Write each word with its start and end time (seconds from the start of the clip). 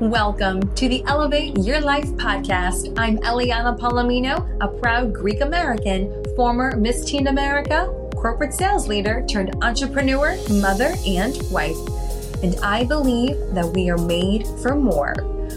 Welcome 0.00 0.72
to 0.76 0.88
the 0.88 1.02
Elevate 1.06 1.58
Your 1.58 1.80
Life 1.80 2.06
podcast. 2.10 2.96
I'm 2.96 3.18
Eleana 3.18 3.76
Palomino, 3.76 4.56
a 4.60 4.68
proud 4.68 5.12
Greek 5.12 5.40
American, 5.40 6.22
former 6.36 6.76
Miss 6.76 7.04
Teen 7.04 7.26
America, 7.26 7.92
corporate 8.14 8.54
sales 8.54 8.86
leader 8.86 9.26
turned 9.28 9.56
entrepreneur, 9.60 10.36
mother, 10.50 10.94
and 11.04 11.36
wife. 11.50 11.76
And 12.44 12.54
I 12.62 12.84
believe 12.84 13.36
that 13.54 13.66
we 13.66 13.90
are 13.90 13.98
made 13.98 14.46
for 14.62 14.76
more. 14.76 15.14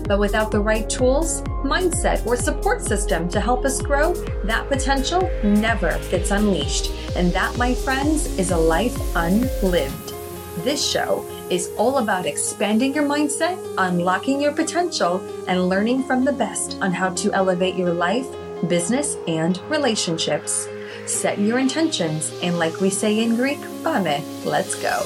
But 0.08 0.18
without 0.18 0.50
the 0.50 0.60
right 0.60 0.90
tools, 0.90 1.44
mindset, 1.64 2.26
or 2.26 2.36
support 2.36 2.82
system 2.82 3.30
to 3.30 3.40
help 3.40 3.64
us 3.64 3.80
grow, 3.80 4.16
that 4.46 4.68
potential 4.70 5.30
never 5.44 6.00
gets 6.10 6.32
unleashed. 6.32 6.90
And 7.16 7.32
that, 7.34 7.56
my 7.60 7.76
friends, 7.76 8.26
is 8.40 8.50
a 8.50 8.58
life 8.58 8.98
unlived. 9.16 10.16
This 10.64 10.84
show 10.84 11.24
is 11.52 11.70
all 11.78 11.98
about 11.98 12.26
expanding 12.26 12.96
your 12.96 13.04
mindset, 13.04 13.60
unlocking 13.78 14.42
your 14.42 14.54
potential, 14.54 15.20
and 15.50 15.68
learning 15.68 16.02
from 16.04 16.24
the 16.24 16.32
best 16.32 16.78
on 16.82 16.94
how 16.94 17.10
to 17.14 17.32
elevate 17.34 17.76
your 17.76 17.94
life, 17.94 18.26
business, 18.70 19.18
and 19.28 19.60
relationships. 19.70 20.70
Set 21.06 21.38
your 21.40 21.60
intentions, 21.60 22.32
and 22.42 22.58
like 22.58 22.80
we 22.80 22.90
say 22.90 23.22
in 23.22 23.36
Greek, 23.36 23.60
"Bame." 23.84 24.24
let's 24.46 24.76
go. 24.76 25.04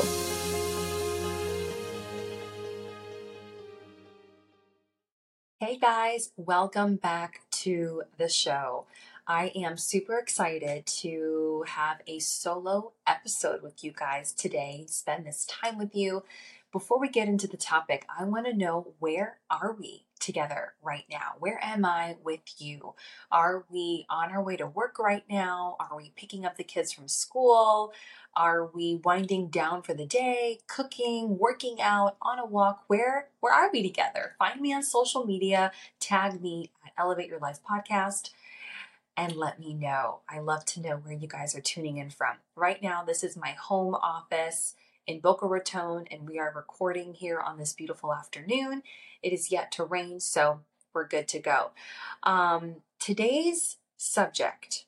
Hey 5.59 5.77
guys, 5.79 6.31
welcome 6.37 6.97
back 6.97 7.41
to 7.63 8.03
the 8.19 8.29
show. 8.29 8.85
I 9.27 9.51
am 9.55 9.75
super 9.75 10.19
excited 10.19 10.85
to 11.01 11.65
have 11.67 11.97
a 12.05 12.19
solo 12.19 12.93
episode 13.07 13.63
with 13.63 13.83
you 13.83 13.91
guys 13.91 14.31
today, 14.31 14.85
spend 14.87 15.25
this 15.25 15.47
time 15.47 15.79
with 15.79 15.95
you. 15.95 16.23
Before 16.71 16.99
we 16.99 17.09
get 17.09 17.27
into 17.27 17.47
the 17.47 17.57
topic, 17.57 18.05
I 18.19 18.23
want 18.25 18.45
to 18.45 18.53
know 18.53 18.93
where 18.99 19.39
are 19.49 19.75
we 19.79 20.05
together 20.19 20.73
right 20.83 21.05
now? 21.09 21.37
Where 21.39 21.59
am 21.63 21.85
I 21.85 22.17
with 22.23 22.41
you? 22.59 22.93
Are 23.31 23.65
we 23.71 24.05
on 24.11 24.31
our 24.31 24.43
way 24.43 24.57
to 24.57 24.67
work 24.67 24.99
right 24.99 25.23
now? 25.27 25.75
Are 25.79 25.97
we 25.97 26.11
picking 26.15 26.45
up 26.45 26.57
the 26.57 26.63
kids 26.63 26.91
from 26.91 27.07
school? 27.07 27.93
Are 28.35 28.67
we 28.67 29.01
winding 29.03 29.47
down 29.47 29.81
for 29.81 29.95
the 29.95 30.05
day, 30.05 30.59
cooking, 30.67 31.39
working 31.39 31.81
out, 31.81 32.17
on 32.21 32.37
a 32.37 32.45
walk? 32.45 32.83
Where 32.85 33.29
where 33.39 33.53
are 33.53 33.71
we 33.71 33.81
together? 33.81 34.35
Find 34.37 34.61
me 34.61 34.71
on 34.71 34.83
social 34.83 35.25
media, 35.25 35.71
tag 35.99 36.43
me 36.43 36.69
at 36.85 36.91
Elevate 36.95 37.29
Your 37.29 37.39
Life 37.39 37.59
Podcast 37.67 38.29
and 39.17 39.35
let 39.35 39.59
me 39.59 39.73
know. 39.73 40.19
I 40.29 40.39
love 40.39 40.65
to 40.65 40.81
know 40.81 40.97
where 40.97 41.13
you 41.13 41.27
guys 41.27 41.55
are 41.55 41.61
tuning 41.61 41.97
in 41.97 42.09
from. 42.09 42.37
Right 42.55 42.81
now, 42.81 43.03
this 43.03 43.23
is 43.23 43.37
my 43.37 43.51
home 43.51 43.95
office 43.95 44.75
in 45.07 45.19
Boca 45.19 45.45
Raton, 45.45 46.05
and 46.11 46.27
we 46.27 46.39
are 46.39 46.51
recording 46.55 47.13
here 47.13 47.39
on 47.39 47.57
this 47.57 47.73
beautiful 47.73 48.13
afternoon. 48.13 48.83
It 49.21 49.33
is 49.33 49.51
yet 49.51 49.71
to 49.73 49.83
rain, 49.83 50.19
so 50.19 50.61
we're 50.93 51.07
good 51.07 51.27
to 51.29 51.39
go. 51.39 51.71
Um, 52.23 52.77
today's 52.99 53.77
subject, 53.97 54.85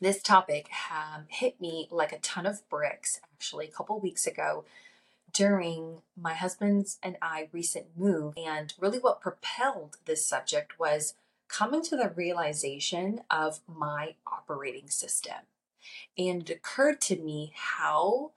this 0.00 0.22
topic, 0.22 0.68
um, 0.90 1.24
hit 1.28 1.60
me 1.60 1.88
like 1.90 2.12
a 2.12 2.18
ton 2.18 2.46
of 2.46 2.68
bricks 2.68 3.20
actually 3.32 3.68
a 3.68 3.72
couple 3.72 3.98
weeks 4.00 4.26
ago 4.26 4.64
during 5.32 6.02
my 6.20 6.34
husband's 6.34 6.98
and 7.02 7.16
I 7.22 7.48
recent 7.52 7.86
move. 7.96 8.34
And 8.36 8.72
really, 8.78 8.98
what 8.98 9.20
propelled 9.20 9.96
this 10.04 10.26
subject 10.26 10.78
was 10.78 11.14
coming 11.50 11.82
to 11.82 11.96
the 11.96 12.12
realization 12.14 13.20
of 13.30 13.60
my 13.66 14.14
operating 14.26 14.88
system. 14.88 15.36
And 16.16 16.48
it 16.48 16.54
occurred 16.54 17.00
to 17.02 17.16
me 17.16 17.52
how 17.54 18.32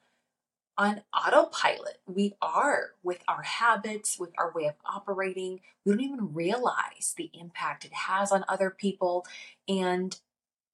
on 0.78 1.02
autopilot 1.14 2.00
we 2.08 2.34
are 2.42 2.92
with 3.04 3.24
our 3.28 3.44
habits, 3.44 4.18
with 4.20 4.32
our 4.38 4.52
way 4.52 4.66
of 4.66 4.74
operating. 4.86 5.60
We 5.86 5.92
don't 5.92 6.02
even 6.02 6.34
realize 6.34 7.14
the 7.16 7.30
impact 7.34 7.86
it 7.86 7.94
has 7.94 8.32
on 8.32 8.44
other 8.48 8.72
people. 8.72 9.26
And, 9.68 10.18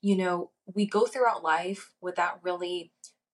you 0.02 0.16
know, 0.16 0.52
we 0.74 0.86
go 0.86 1.06
throughout 1.06 1.44
life 1.44 1.92
without 2.00 2.44
really 2.44 2.92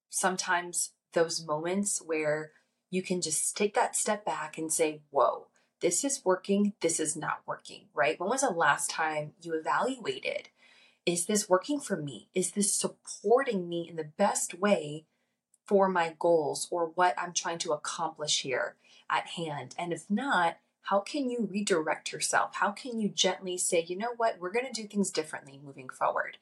sometimes 0.09 0.91
those 1.13 1.46
moments 1.46 2.02
where 2.03 2.52
you 2.90 3.03
can 3.03 3.22
just 3.22 3.56
take 3.56 3.75
that 3.75 3.96
step 3.96 4.25
back 4.25 4.58
and 4.58 4.72
say, 4.72 5.02
whoa, 5.12 5.47
this 5.85 6.03
is 6.03 6.25
working, 6.25 6.73
this 6.81 7.00
is 7.00 7.16
not 7.16 7.44
working, 7.46 7.81
right? 7.94 8.19
When 8.19 8.28
was 8.28 8.41
the 8.41 8.50
last 8.50 8.90
time 8.90 9.34
you 9.40 9.53
evaluated? 9.53 10.50
Is 11.06 11.28
this 11.28 11.47
working 11.47 11.79
for 11.79 11.96
me? 11.96 12.28
Is 12.34 12.53
this 12.53 12.73
supporting 12.73 13.69
me 13.69 13.88
in 13.88 13.96
the 13.96 14.09
best 14.18 14.56
way 14.56 15.06
for 15.63 15.88
my 15.88 16.16
goals 16.18 16.68
or 16.72 16.88
what 16.96 17.13
I'm 17.19 17.34
trying 17.34 17.59
to 17.59 17.72
accomplish 17.72 18.41
here 18.41 18.78
at 19.12 19.28
hand? 19.28 19.75
And 19.78 19.94
if 19.94 20.09
not, 20.09 20.57
how 20.81 21.01
can 21.01 21.29
you 21.29 21.47
redirect 21.51 22.12
yourself? 22.12 22.56
How 22.56 22.72
can 22.72 23.00
you 23.00 23.07
gently 23.07 23.56
say, 23.56 23.85
you 23.88 23.96
know 23.96 24.16
what, 24.17 24.40
we're 24.40 24.52
going 24.52 24.66
to 24.66 24.81
do 24.81 24.88
things 24.88 25.12
differently 25.12 25.62
moving 25.63 25.90
forward? 25.90 26.40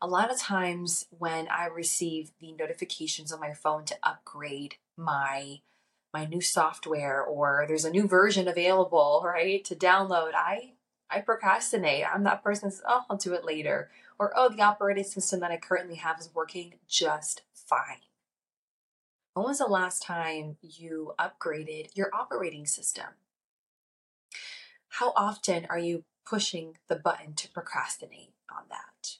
A 0.00 0.06
lot 0.06 0.30
of 0.30 0.38
times 0.38 1.06
when 1.10 1.48
I 1.48 1.66
receive 1.66 2.30
the 2.38 2.52
notifications 2.52 3.32
on 3.32 3.40
my 3.40 3.54
phone 3.54 3.86
to 3.86 3.96
upgrade 4.04 4.76
my 4.96 5.62
my 6.12 6.24
new 6.24 6.40
software 6.40 7.22
or 7.22 7.64
there's 7.68 7.84
a 7.84 7.90
new 7.90 8.06
version 8.06 8.48
available, 8.48 9.22
right, 9.24 9.64
to 9.64 9.74
download, 9.74 10.32
I 10.34 10.72
I 11.10 11.20
procrastinate. 11.20 12.04
I'm 12.06 12.24
that 12.24 12.44
person 12.44 12.70
says, 12.70 12.82
oh, 12.86 13.02
I'll 13.08 13.16
do 13.16 13.32
it 13.32 13.44
later. 13.44 13.90
Or, 14.18 14.32
oh, 14.36 14.48
the 14.48 14.62
operating 14.62 15.04
system 15.04 15.40
that 15.40 15.50
I 15.50 15.56
currently 15.56 15.96
have 15.96 16.18
is 16.18 16.30
working 16.34 16.74
just 16.86 17.42
fine. 17.54 18.02
When 19.32 19.46
was 19.46 19.58
the 19.58 19.66
last 19.66 20.02
time 20.02 20.56
you 20.60 21.12
upgraded 21.18 21.96
your 21.96 22.10
operating 22.12 22.66
system? 22.66 23.06
How 24.88 25.12
often 25.16 25.66
are 25.70 25.78
you 25.78 26.04
pushing 26.26 26.76
the 26.88 26.96
button 26.96 27.34
to 27.34 27.48
procrastinate 27.48 28.34
on 28.50 28.64
that? 28.68 29.18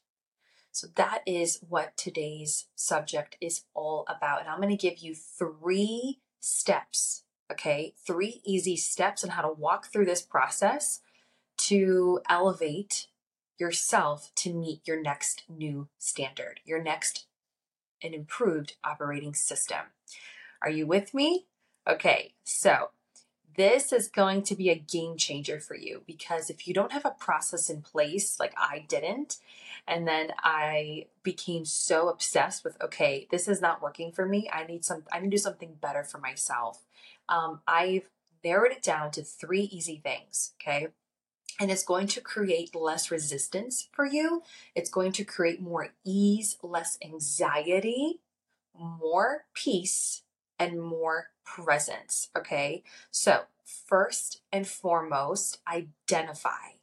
So, 0.72 0.88
that 0.96 1.22
is 1.26 1.60
what 1.66 1.96
today's 1.96 2.66
subject 2.74 3.36
is 3.40 3.62
all 3.74 4.04
about. 4.08 4.40
And 4.40 4.48
I'm 4.48 4.60
going 4.60 4.76
to 4.76 4.76
give 4.76 4.98
you 4.98 5.14
three 5.14 6.18
steps, 6.40 7.24
okay? 7.50 7.94
Three 8.06 8.40
easy 8.44 8.76
steps 8.76 9.24
on 9.24 9.30
how 9.30 9.42
to 9.42 9.52
walk 9.52 9.86
through 9.86 10.06
this 10.06 10.22
process 10.22 11.00
to 11.58 12.20
elevate 12.28 13.06
yourself 13.58 14.30
to 14.36 14.54
meet 14.54 14.86
your 14.86 15.00
next 15.02 15.42
new 15.48 15.88
standard, 15.98 16.60
your 16.64 16.82
next 16.82 17.26
and 18.02 18.14
improved 18.14 18.76
operating 18.84 19.34
system. 19.34 19.86
Are 20.62 20.70
you 20.70 20.86
with 20.86 21.12
me? 21.12 21.46
Okay, 21.88 22.34
so 22.44 22.90
this 23.58 23.92
is 23.92 24.08
going 24.08 24.42
to 24.44 24.54
be 24.54 24.70
a 24.70 24.78
game 24.78 25.16
changer 25.16 25.58
for 25.58 25.74
you 25.74 26.02
because 26.06 26.48
if 26.48 26.68
you 26.68 26.72
don't 26.72 26.92
have 26.92 27.04
a 27.04 27.10
process 27.10 27.68
in 27.68 27.82
place, 27.82 28.38
like 28.38 28.54
I 28.56 28.86
didn't, 28.88 29.38
and 29.88 30.06
then 30.06 30.32
I 30.38 31.06
became 31.24 31.64
so 31.64 32.08
obsessed 32.08 32.62
with, 32.62 32.80
okay, 32.80 33.26
this 33.32 33.48
is 33.48 33.60
not 33.60 33.82
working 33.82 34.12
for 34.12 34.24
me. 34.26 34.48
I 34.52 34.64
need 34.64 34.84
some, 34.84 35.02
I 35.12 35.18
need 35.18 35.32
to 35.32 35.36
do 35.36 35.38
something 35.38 35.74
better 35.80 36.04
for 36.04 36.18
myself. 36.18 36.84
Um, 37.28 37.60
I've 37.66 38.08
narrowed 38.44 38.70
it 38.70 38.82
down 38.82 39.10
to 39.10 39.22
three 39.22 39.62
easy 39.62 40.00
things. 40.04 40.52
Okay. 40.62 40.86
And 41.58 41.68
it's 41.68 41.84
going 41.84 42.06
to 42.08 42.20
create 42.20 42.76
less 42.76 43.10
resistance 43.10 43.88
for 43.90 44.06
you. 44.06 44.42
It's 44.76 44.90
going 44.90 45.10
to 45.12 45.24
create 45.24 45.60
more 45.60 45.88
ease, 46.04 46.56
less 46.62 46.96
anxiety, 47.04 48.20
more 48.78 49.46
peace, 49.52 50.22
and 50.60 50.80
more 50.80 51.30
presence. 51.56 52.28
Okay. 52.36 52.82
So, 53.10 53.42
first 53.64 54.40
and 54.52 54.66
foremost, 54.66 55.58
identify, 55.68 56.78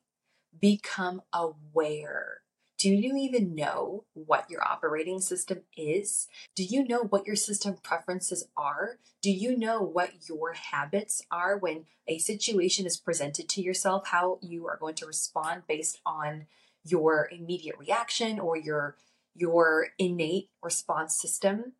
become 0.59 1.21
aware 1.33 2.41
do 2.77 2.89
you 2.89 3.15
even 3.15 3.55
know 3.55 4.03
what 4.13 4.49
your 4.49 4.61
operating 4.63 5.21
system 5.21 5.61
is? 5.77 6.27
Do 6.55 6.63
you 6.63 6.85
know 6.85 7.03
what 7.03 7.25
your 7.25 7.37
system 7.37 7.77
preferences 7.81 8.47
are? 8.57 8.97
Do 9.21 9.31
you 9.31 9.57
know 9.57 9.81
what 9.81 10.27
your 10.27 10.53
habits 10.53 11.23
are 11.31 11.57
when 11.57 11.85
a 12.07 12.17
situation 12.17 12.85
is 12.85 12.97
presented 12.97 13.47
to 13.49 13.61
yourself, 13.61 14.07
how 14.07 14.39
you 14.41 14.67
are 14.67 14.77
going 14.77 14.95
to 14.95 15.05
respond 15.05 15.63
based 15.67 16.01
on 16.05 16.47
your 16.83 17.29
immediate 17.31 17.77
reaction 17.79 18.39
or 18.39 18.57
your 18.57 18.97
your 19.33 19.87
innate 19.97 20.49
response 20.61 21.15
system? 21.15 21.73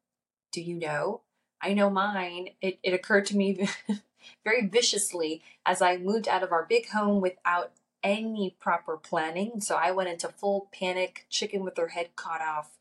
Do 0.52 0.62
you 0.62 0.76
know? 0.76 1.22
I 1.62 1.74
know 1.74 1.90
mine. 1.90 2.50
It, 2.62 2.80
it 2.84 2.94
occurred 2.94 3.26
to 3.28 3.38
me 3.38 3.68
very 4.44 4.68
viciously 4.68 5.42
as 5.66 5.82
I 5.82 5.98
moved 5.98 6.28
out 6.28 6.44
of 6.44 6.52
our 6.52 6.66
big 6.66 6.90
home 6.90 7.22
without 7.22 7.72
any 8.04 8.56
proper 8.60 8.98
planning. 8.98 9.60
So 9.62 9.76
I 9.76 9.92
went 9.92 10.10
into 10.10 10.30
full 10.30 10.70
panic, 10.72 11.26
chicken 11.30 11.64
with 11.64 11.78
her 11.78 11.90
head 11.90 12.16
cut 12.16 12.42
off, 12.42 12.78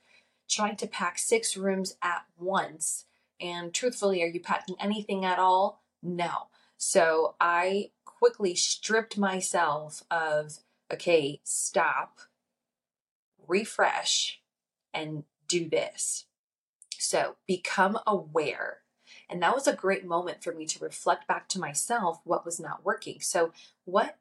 trying 0.49 0.77
to 0.77 0.87
pack 0.87 1.19
six 1.19 1.57
rooms 1.57 1.97
at 2.03 2.25
once. 2.39 3.07
And 3.41 3.73
truthfully, 3.73 4.23
are 4.23 4.29
you 4.29 4.41
packing 4.41 4.77
anything 4.79 5.25
at 5.25 5.39
all? 5.39 5.83
No. 6.03 6.49
So 6.77 7.35
I 7.41 7.91
quickly 8.05 8.55
stripped 8.55 9.17
myself 9.17 10.03
of, 10.11 10.59
okay, 10.93 11.41
stop, 11.43 12.21
refresh, 13.49 14.41
and 14.93 15.25
do 15.49 15.69
this. 15.69 16.27
So 17.05 17.37
become 17.47 17.99
aware 18.07 18.81
And 19.31 19.43
that 19.43 19.55
was 19.55 19.67
a 19.69 19.75
great 19.77 20.07
moment 20.07 20.43
for 20.45 20.53
me 20.55 20.67
to 20.67 20.85
reflect 20.85 21.29
back 21.29 21.49
to 21.51 21.61
myself 21.61 22.21
what 22.25 22.45
was 22.45 22.61
not 22.61 22.85
working. 22.85 23.21
So, 23.21 23.53
what 23.85 24.19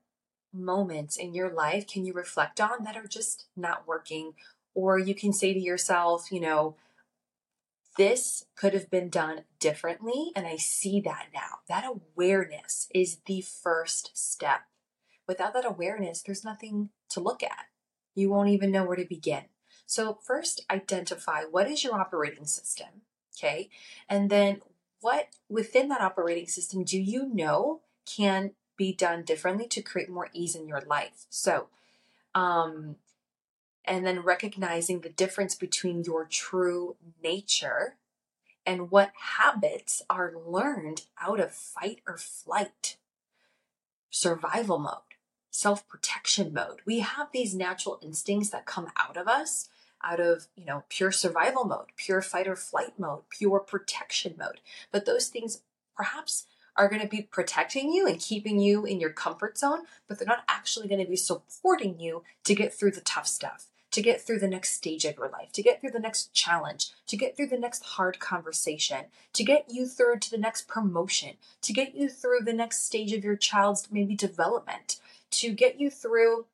moments 0.53 1.17
in 1.17 1.33
your 1.35 1.51
life 1.53 1.87
can 1.87 2.05
you 2.05 2.13
reflect 2.13 2.61
on 2.61 2.83
that 2.85 2.97
are 2.97 3.07
just 3.07 3.47
not 3.57 3.87
working? 3.87 4.33
Or 4.75 4.99
you 4.99 5.15
can 5.15 5.33
say 5.33 5.53
to 5.53 5.59
yourself, 5.59 6.31
you 6.31 6.39
know, 6.41 6.77
this 7.97 8.45
could 8.55 8.73
have 8.73 8.89
been 8.89 9.09
done 9.09 9.43
differently. 9.59 10.31
And 10.35 10.47
I 10.47 10.57
see 10.57 10.99
that 11.01 11.27
now. 11.33 11.59
That 11.67 11.85
awareness 11.85 12.87
is 12.93 13.19
the 13.25 13.41
first 13.41 14.11
step. 14.17 14.61
Without 15.27 15.53
that 15.53 15.65
awareness, 15.65 16.21
there's 16.21 16.43
nothing 16.45 16.89
to 17.09 17.19
look 17.19 17.43
at. 17.43 17.65
You 18.15 18.29
won't 18.29 18.49
even 18.49 18.71
know 18.71 18.85
where 18.85 18.97
to 18.97 19.05
begin. 19.05 19.45
So, 19.85 20.17
first, 20.23 20.65
identify 20.69 21.43
what 21.43 21.69
is 21.69 21.83
your 21.83 21.99
operating 21.99 22.45
system, 22.45 22.87
okay? 23.37 23.69
And 24.09 24.29
then, 24.29 24.61
what 25.01 25.27
within 25.49 25.89
that 25.89 26.01
operating 26.01 26.47
system 26.47 26.83
do 26.83 26.99
you 26.99 27.27
know 27.27 27.81
can 28.05 28.51
be 28.77 28.93
done 28.93 29.23
differently 29.23 29.67
to 29.67 29.81
create 29.81 30.09
more 30.09 30.29
ease 30.33 30.55
in 30.55 30.67
your 30.67 30.81
life? 30.81 31.25
So, 31.29 31.67
um, 32.33 32.95
and 33.85 34.05
then 34.05 34.21
recognizing 34.21 35.01
the 35.01 35.09
difference 35.09 35.55
between 35.55 36.03
your 36.03 36.25
true 36.25 36.95
nature 37.21 37.97
and 38.65 38.89
what 38.89 39.11
habits 39.15 40.01
are 40.09 40.33
learned 40.45 41.03
out 41.21 41.39
of 41.39 41.51
fight 41.51 41.99
or 42.07 42.17
flight, 42.17 42.97
survival 44.09 44.79
mode, 44.79 45.17
self 45.51 45.87
protection 45.87 46.53
mode. 46.53 46.79
We 46.85 46.99
have 46.99 47.27
these 47.33 47.53
natural 47.53 47.99
instincts 48.01 48.49
that 48.51 48.65
come 48.65 48.87
out 48.97 49.17
of 49.17 49.27
us 49.27 49.69
out 50.03 50.19
of, 50.19 50.47
you 50.55 50.65
know, 50.65 50.83
pure 50.89 51.11
survival 51.11 51.65
mode, 51.65 51.87
pure 51.95 52.21
fight 52.21 52.47
or 52.47 52.55
flight 52.55 52.97
mode, 52.97 53.23
pure 53.29 53.59
protection 53.59 54.35
mode. 54.37 54.59
But 54.91 55.05
those 55.05 55.27
things 55.27 55.61
perhaps 55.95 56.45
are 56.75 56.89
going 56.89 57.01
to 57.01 57.07
be 57.07 57.21
protecting 57.21 57.91
you 57.93 58.07
and 58.07 58.19
keeping 58.19 58.59
you 58.59 58.85
in 58.85 58.99
your 58.99 59.11
comfort 59.11 59.57
zone, 59.57 59.83
but 60.07 60.17
they're 60.17 60.27
not 60.27 60.43
actually 60.47 60.87
going 60.87 61.03
to 61.03 61.09
be 61.09 61.15
supporting 61.15 61.99
you 61.99 62.23
to 62.43 62.55
get 62.55 62.73
through 62.73 62.91
the 62.91 63.01
tough 63.01 63.27
stuff, 63.27 63.67
to 63.91 64.01
get 64.01 64.19
through 64.21 64.39
the 64.39 64.47
next 64.47 64.73
stage 64.73 65.05
of 65.05 65.15
your 65.17 65.29
life, 65.29 65.51
to 65.51 65.61
get 65.61 65.79
through 65.79 65.91
the 65.91 65.99
next 65.99 66.33
challenge, 66.33 66.91
to 67.05 67.15
get 67.15 67.37
through 67.37 67.47
the 67.47 67.59
next 67.59 67.83
hard 67.83 68.19
conversation, 68.19 69.05
to 69.33 69.43
get 69.43 69.65
you 69.69 69.85
through 69.85 70.17
to 70.17 70.31
the 70.31 70.37
next 70.37 70.67
promotion, 70.67 71.33
to 71.61 71.73
get 71.73 71.93
you 71.93 72.09
through 72.09 72.39
the 72.41 72.53
next 72.53 72.85
stage 72.85 73.13
of 73.13 73.23
your 73.23 73.35
child's 73.35 73.87
maybe 73.91 74.15
development, 74.15 74.99
to 75.29 75.51
get 75.51 75.79
you 75.79 75.91
through 75.91 76.45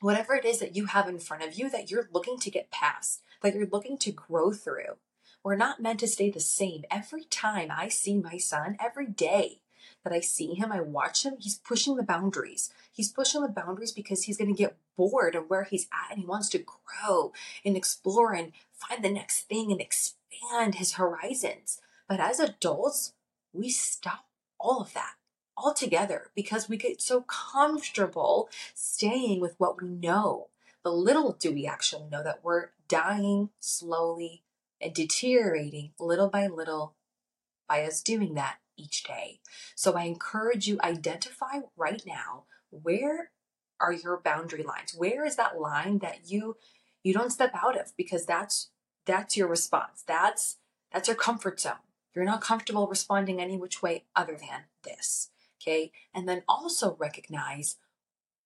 whatever 0.00 0.34
it 0.34 0.44
is 0.44 0.58
that 0.58 0.76
you 0.76 0.86
have 0.86 1.08
in 1.08 1.18
front 1.18 1.42
of 1.42 1.54
you 1.54 1.70
that 1.70 1.90
you're 1.90 2.08
looking 2.12 2.38
to 2.38 2.50
get 2.50 2.70
past, 2.70 3.22
that 3.42 3.54
you're 3.54 3.66
looking 3.66 3.98
to 3.98 4.12
grow 4.12 4.52
through. 4.52 4.96
We're 5.42 5.56
not 5.56 5.80
meant 5.80 6.00
to 6.00 6.08
stay 6.08 6.30
the 6.30 6.40
same. 6.40 6.84
Every 6.90 7.24
time 7.24 7.68
I 7.70 7.88
see 7.88 8.16
my 8.16 8.36
son, 8.36 8.76
every 8.84 9.06
day 9.06 9.60
that 10.02 10.12
I 10.12 10.20
see 10.20 10.54
him, 10.54 10.72
I 10.72 10.80
watch 10.80 11.24
him, 11.24 11.34
he's 11.38 11.56
pushing 11.56 11.96
the 11.96 12.02
boundaries. 12.02 12.72
He's 12.92 13.12
pushing 13.12 13.42
the 13.42 13.48
boundaries 13.48 13.92
because 13.92 14.24
he's 14.24 14.36
going 14.36 14.54
to 14.54 14.58
get 14.58 14.76
bored 14.96 15.34
of 15.34 15.48
where 15.48 15.64
he's 15.64 15.88
at 15.92 16.12
and 16.12 16.20
he 16.20 16.26
wants 16.26 16.48
to 16.50 16.64
grow 16.64 17.32
and 17.64 17.76
explore 17.76 18.32
and 18.32 18.52
find 18.72 19.04
the 19.04 19.10
next 19.10 19.48
thing 19.48 19.70
and 19.70 19.80
expand 19.80 20.76
his 20.76 20.94
horizons. 20.94 21.80
But 22.08 22.20
as 22.20 22.40
adults, 22.40 23.12
we 23.52 23.70
stop 23.70 24.26
all 24.58 24.80
of 24.80 24.94
that 24.94 25.14
altogether 25.56 26.30
because 26.34 26.68
we 26.68 26.76
get 26.76 27.00
so 27.00 27.22
comfortable 27.22 28.48
staying 28.74 29.40
with 29.40 29.54
what 29.58 29.80
we 29.80 29.88
know. 29.88 30.48
But 30.82 30.94
little 30.94 31.32
do 31.32 31.52
we 31.52 31.66
actually 31.66 32.08
know 32.10 32.22
that 32.22 32.44
we're 32.44 32.70
dying 32.88 33.50
slowly 33.58 34.42
and 34.80 34.94
deteriorating 34.94 35.90
little 35.98 36.28
by 36.28 36.46
little 36.46 36.94
by 37.68 37.82
us 37.82 38.02
doing 38.02 38.34
that 38.34 38.58
each 38.76 39.04
day. 39.04 39.40
So 39.74 39.94
I 39.94 40.04
encourage 40.04 40.68
you 40.68 40.78
identify 40.82 41.60
right 41.76 42.02
now 42.06 42.44
where 42.70 43.30
are 43.80 43.92
your 43.92 44.18
boundary 44.18 44.62
lines? 44.62 44.94
Where 44.96 45.24
is 45.24 45.36
that 45.36 45.58
line 45.60 45.98
that 45.98 46.30
you 46.30 46.56
you 47.02 47.12
don't 47.12 47.30
step 47.30 47.52
out 47.54 47.78
of 47.78 47.92
because 47.96 48.26
that's 48.26 48.70
that's 49.06 49.36
your 49.36 49.48
response. 49.48 50.02
That's 50.06 50.58
that's 50.92 51.08
your 51.08 51.16
comfort 51.16 51.60
zone. 51.60 51.74
You're 52.14 52.24
not 52.24 52.40
comfortable 52.40 52.86
responding 52.86 53.40
any 53.40 53.56
which 53.56 53.82
way 53.82 54.04
other 54.14 54.36
than 54.36 54.64
this. 54.82 55.30
Okay? 55.66 55.92
And 56.14 56.28
then 56.28 56.42
also 56.48 56.96
recognize 56.98 57.76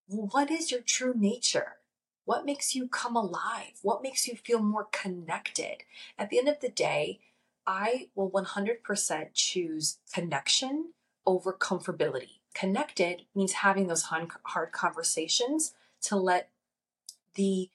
what 0.07 0.51
is 0.51 0.71
your 0.71 0.81
true 0.81 1.15
nature? 1.15 1.77
What 2.25 2.47
makes 2.47 2.75
you 2.75 2.89
come 2.89 3.17
alive? 3.17 3.79
What 3.83 4.03
makes 4.03 4.27
you 4.27 4.37
feel 4.37 4.61
more 4.61 4.89
connected? 4.91 5.79
At 6.19 6.31
the 6.31 6.39
end 6.39 6.49
of 6.49 6.61
the 6.61 6.69
day, 6.69 7.21
I 7.67 8.09
will 8.15 8.31
100% 8.31 9.29
choose 9.35 9.99
connection 10.13 10.93
over 11.27 11.53
comfortability. 11.53 12.41
Connected 12.55 13.23
means 13.35 13.53
having 13.53 13.87
those 13.87 14.09
hard 14.45 14.73
conversations 14.73 15.75
to 16.03 16.17
let 16.17 16.51
the 17.35 17.71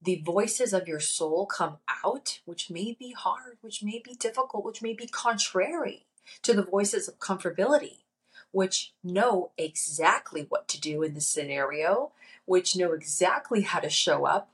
the 0.00 0.22
voices 0.24 0.72
of 0.72 0.86
your 0.86 1.00
soul 1.00 1.44
come 1.44 1.78
out, 2.04 2.38
which 2.44 2.70
may 2.70 2.96
be 2.96 3.10
hard, 3.12 3.58
which 3.62 3.82
may 3.82 4.00
be 4.04 4.14
difficult, 4.14 4.64
which 4.64 4.80
may 4.80 4.92
be 4.92 5.08
contrary 5.08 6.06
to 6.42 6.54
the 6.54 6.62
voices 6.62 7.08
of 7.08 7.18
comfortability, 7.18 8.04
which 8.52 8.92
know 9.04 9.50
exactly 9.58 10.46
what 10.48 10.68
to 10.68 10.80
do 10.80 11.02
in 11.02 11.14
the 11.14 11.20
scenario, 11.20 12.12
which 12.44 12.76
know 12.76 12.92
exactly 12.92 13.62
how 13.62 13.80
to 13.80 13.90
show 13.90 14.24
up, 14.24 14.50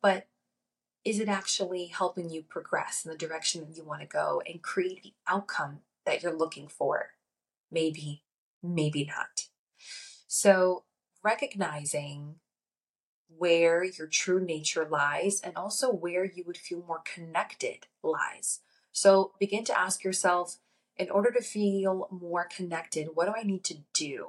but 0.00 0.26
is 1.04 1.20
it 1.20 1.28
actually 1.28 1.86
helping 1.86 2.30
you 2.30 2.42
progress 2.42 3.04
in 3.04 3.10
the 3.10 3.18
direction 3.18 3.60
that 3.60 3.76
you 3.76 3.84
want 3.84 4.00
to 4.00 4.06
go 4.06 4.42
and 4.46 4.62
create 4.62 5.02
the 5.02 5.12
outcome 5.28 5.80
that 6.06 6.22
you're 6.22 6.36
looking 6.36 6.66
for? 6.66 7.10
Maybe, 7.70 8.22
maybe 8.62 9.04
not. 9.04 9.48
So, 10.26 10.84
recognizing 11.22 12.36
where 13.36 13.84
your 13.84 14.06
true 14.06 14.40
nature 14.40 14.86
lies 14.88 15.40
and 15.40 15.56
also 15.56 15.92
where 15.92 16.24
you 16.24 16.44
would 16.46 16.56
feel 16.56 16.84
more 16.86 17.02
connected 17.04 17.86
lies. 18.02 18.60
So, 18.92 19.32
begin 19.38 19.64
to 19.64 19.78
ask 19.78 20.04
yourself 20.04 20.56
in 20.96 21.10
order 21.10 21.30
to 21.32 21.42
feel 21.42 22.08
more 22.10 22.44
connected, 22.44 23.08
what 23.14 23.26
do 23.26 23.32
I 23.36 23.42
need 23.42 23.64
to 23.64 23.78
do? 23.92 24.28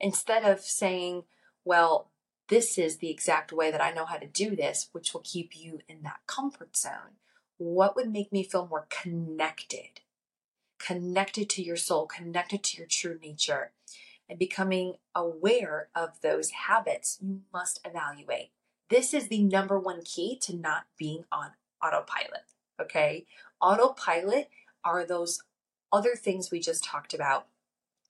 Instead 0.00 0.44
of 0.44 0.60
saying, 0.60 1.24
well, 1.64 2.10
this 2.48 2.76
is 2.76 2.98
the 2.98 3.10
exact 3.10 3.52
way 3.52 3.70
that 3.70 3.82
I 3.82 3.92
know 3.92 4.04
how 4.04 4.16
to 4.16 4.26
do 4.26 4.54
this, 4.54 4.88
which 4.92 5.14
will 5.14 5.22
keep 5.24 5.56
you 5.56 5.80
in 5.88 6.02
that 6.02 6.20
comfort 6.26 6.76
zone. 6.76 7.16
What 7.56 7.96
would 7.96 8.10
make 8.10 8.32
me 8.32 8.42
feel 8.42 8.66
more 8.66 8.86
connected? 8.90 10.00
Connected 10.78 11.48
to 11.50 11.62
your 11.62 11.76
soul, 11.76 12.06
connected 12.06 12.62
to 12.64 12.78
your 12.78 12.86
true 12.86 13.18
nature, 13.22 13.70
and 14.28 14.38
becoming 14.38 14.94
aware 15.14 15.88
of 15.94 16.20
those 16.20 16.50
habits 16.50 17.18
you 17.22 17.42
must 17.52 17.80
evaluate. 17.84 18.50
This 18.90 19.14
is 19.14 19.28
the 19.28 19.42
number 19.42 19.78
one 19.78 20.02
key 20.02 20.36
to 20.42 20.56
not 20.56 20.84
being 20.98 21.24
on 21.30 21.52
autopilot. 21.82 22.44
Okay? 22.80 23.26
Autopilot 23.60 24.50
are 24.84 25.06
those 25.06 25.42
other 25.92 26.14
things 26.14 26.50
we 26.50 26.60
just 26.60 26.84
talked 26.84 27.14
about 27.14 27.46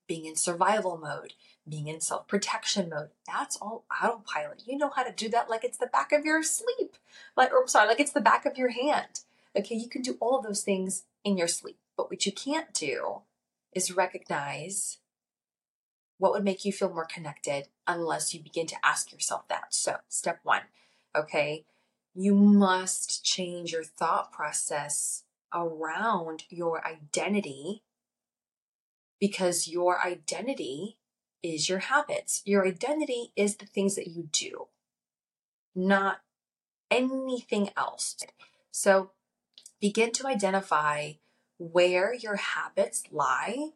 being 0.06 0.24
in 0.26 0.36
survival 0.36 0.98
mode, 0.98 1.34
being 1.68 1.88
in 1.88 2.00
self 2.00 2.26
protection 2.28 2.88
mode. 2.88 3.10
That's 3.26 3.56
all 3.56 3.84
autopilot. 4.02 4.62
You 4.66 4.78
know 4.78 4.90
how 4.90 5.02
to 5.02 5.12
do 5.12 5.28
that 5.30 5.50
like 5.50 5.64
it's 5.64 5.78
the 5.78 5.86
back 5.86 6.12
of 6.12 6.24
your 6.24 6.42
sleep, 6.42 6.96
like, 7.36 7.52
or 7.52 7.66
sorry, 7.68 7.88
like 7.88 8.00
it's 8.00 8.12
the 8.12 8.20
back 8.20 8.46
of 8.46 8.58
your 8.58 8.70
hand. 8.70 9.20
Okay, 9.56 9.74
you 9.74 9.88
can 9.88 10.02
do 10.02 10.16
all 10.20 10.38
of 10.38 10.44
those 10.44 10.62
things 10.62 11.04
in 11.24 11.36
your 11.36 11.48
sleep. 11.48 11.78
But 11.96 12.10
what 12.10 12.24
you 12.24 12.32
can't 12.32 12.72
do 12.72 13.22
is 13.72 13.94
recognize 13.94 14.98
what 16.18 16.32
would 16.32 16.44
make 16.44 16.64
you 16.64 16.72
feel 16.72 16.92
more 16.92 17.04
connected 17.04 17.68
unless 17.86 18.32
you 18.32 18.40
begin 18.40 18.66
to 18.66 18.76
ask 18.84 19.12
yourself 19.12 19.48
that. 19.48 19.74
So, 19.74 19.96
step 20.08 20.40
one, 20.42 20.62
okay, 21.16 21.64
you 22.14 22.34
must 22.34 23.24
change 23.24 23.72
your 23.72 23.84
thought 23.84 24.32
process 24.32 25.24
around 25.54 26.44
your 26.48 26.86
identity 26.86 27.82
because 29.20 29.68
your 29.68 30.00
identity 30.00 30.98
is 31.42 31.68
your 31.68 31.78
habits. 31.78 32.42
Your 32.44 32.66
identity 32.66 33.32
is 33.36 33.56
the 33.56 33.66
things 33.66 33.94
that 33.96 34.08
you 34.08 34.28
do, 34.32 34.68
not 35.74 36.20
anything 36.90 37.70
else. 37.76 38.16
So 38.70 39.12
begin 39.80 40.12
to 40.12 40.26
identify 40.26 41.12
where 41.58 42.14
your 42.14 42.36
habits 42.36 43.04
lie 43.10 43.70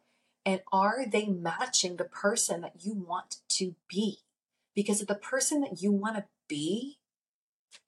and 0.45 0.61
are 0.71 1.05
they 1.05 1.25
matching 1.25 1.97
the 1.97 2.05
person 2.05 2.61
that 2.61 2.85
you 2.85 2.93
want 2.93 3.37
to 3.49 3.75
be? 3.89 4.19
Because 4.75 5.01
if 5.01 5.07
the 5.07 5.15
person 5.15 5.61
that 5.61 5.81
you 5.81 5.91
want 5.91 6.15
to 6.15 6.25
be 6.47 6.99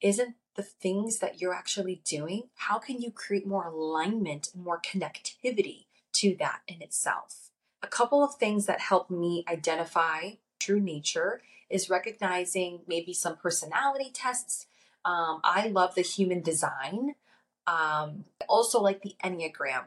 isn't 0.01 0.35
the 0.55 0.63
things 0.63 1.19
that 1.19 1.39
you're 1.39 1.53
actually 1.53 2.01
doing, 2.03 2.49
how 2.55 2.79
can 2.79 3.01
you 3.01 3.11
create 3.11 3.47
more 3.47 3.67
alignment 3.67 4.49
and 4.53 4.63
more 4.63 4.81
connectivity 4.81 5.85
to 6.13 6.35
that 6.39 6.61
in 6.67 6.81
itself? 6.81 7.51
A 7.81 7.87
couple 7.87 8.23
of 8.23 8.35
things 8.35 8.65
that 8.65 8.81
help 8.81 9.09
me 9.09 9.45
identify 9.47 10.31
true 10.59 10.79
nature 10.79 11.41
is 11.69 11.89
recognizing 11.89 12.81
maybe 12.87 13.13
some 13.13 13.37
personality 13.37 14.09
tests. 14.13 14.65
Um, 15.05 15.39
I 15.43 15.67
love 15.67 15.95
the 15.95 16.01
human 16.01 16.41
design. 16.41 17.15
Um, 17.67 18.25
also 18.47 18.81
like 18.81 19.01
the 19.01 19.15
Enneagram. 19.23 19.83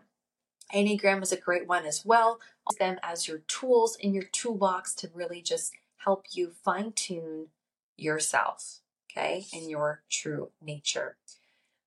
Enneagram 0.72 1.22
is 1.22 1.32
a 1.32 1.36
great 1.36 1.66
one 1.66 1.84
as 1.84 2.04
well. 2.04 2.40
Use 2.70 2.78
them 2.78 2.98
as 3.02 3.28
your 3.28 3.38
tools 3.48 3.96
in 3.96 4.14
your 4.14 4.24
toolbox 4.24 4.94
to 4.94 5.10
really 5.12 5.42
just 5.42 5.72
help 5.98 6.26
you 6.32 6.52
fine 6.64 6.92
tune 6.92 7.48
yourself, 7.96 8.80
okay, 9.16 9.44
and 9.52 9.70
your 9.70 10.02
true 10.10 10.50
nature. 10.60 11.16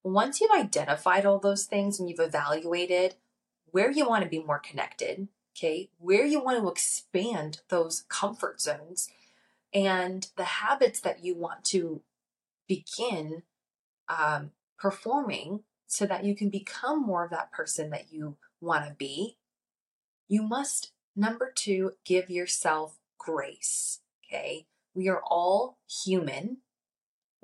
Once 0.03 0.39
you've 0.39 0.51
identified 0.51 1.25
all 1.25 1.39
those 1.39 1.65
things 1.65 1.99
and 1.99 2.09
you've 2.09 2.19
evaluated 2.19 3.15
where 3.71 3.91
you 3.91 4.07
want 4.07 4.23
to 4.23 4.29
be 4.29 4.39
more 4.39 4.59
connected, 4.59 5.27
okay, 5.57 5.89
where 5.97 6.25
you 6.25 6.41
want 6.41 6.59
to 6.59 6.69
expand 6.69 7.61
those 7.69 8.05
comfort 8.07 8.61
zones 8.61 9.09
and 9.73 10.27
the 10.37 10.45
habits 10.45 10.99
that 11.01 11.23
you 11.23 11.35
want 11.35 11.63
to 11.65 12.01
begin 12.67 13.43
um, 14.07 14.51
performing 14.77 15.61
so 15.87 16.05
that 16.05 16.23
you 16.23 16.35
can 16.35 16.49
become 16.49 17.01
more 17.01 17.25
of 17.25 17.31
that 17.31 17.51
person 17.51 17.89
that 17.89 18.11
you 18.11 18.37
want 18.61 18.85
to 18.85 18.93
be, 18.93 19.37
you 20.27 20.41
must, 20.41 20.91
number 21.15 21.51
two, 21.53 21.93
give 22.05 22.29
yourself 22.29 22.97
grace. 23.17 23.99
Okay. 24.25 24.65
We 24.93 25.09
are 25.09 25.21
all 25.27 25.77
human. 26.03 26.57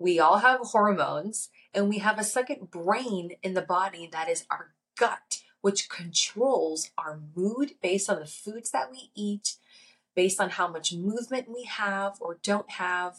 We 0.02 0.20
all 0.20 0.40
have 0.40 0.62
hormones 0.62 1.50
and 1.76 1.88
we 1.88 2.00
have 2.00 2.18
a 2.18 2.24
second 2.24 2.72
brain 2.72 3.34
in 3.44 3.54
the 3.54 3.62
body 3.62 4.10
that 4.12 4.28
is 4.28 4.46
our 4.50 4.74
gut, 4.98 5.44
which 5.62 5.90
controls 5.90 6.90
our 6.98 7.20
mood 7.36 7.74
based 7.84 8.10
on 8.10 8.20
the 8.20 8.26
foods 8.26 8.72
that 8.72 8.90
we 8.90 9.12
eat, 9.14 9.58
based 10.16 10.42
on 10.42 10.50
how 10.50 10.68
much 10.68 10.92
movement 10.92 11.54
we 11.54 11.66
have 11.66 12.18
or 12.20 12.40
don't 12.42 12.72
have. 12.72 13.18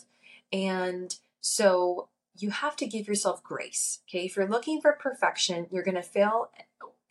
And 0.52 1.14
so 1.40 2.08
you 2.36 2.50
have 2.50 2.74
to 2.78 2.86
give 2.86 3.06
yourself 3.06 3.44
grace. 3.44 4.00
Okay. 4.08 4.24
If 4.24 4.34
you're 4.34 4.48
looking 4.48 4.80
for 4.80 4.92
perfection, 4.92 5.68
you're 5.70 5.84
going 5.84 5.94
to 5.94 6.02
fail. 6.02 6.50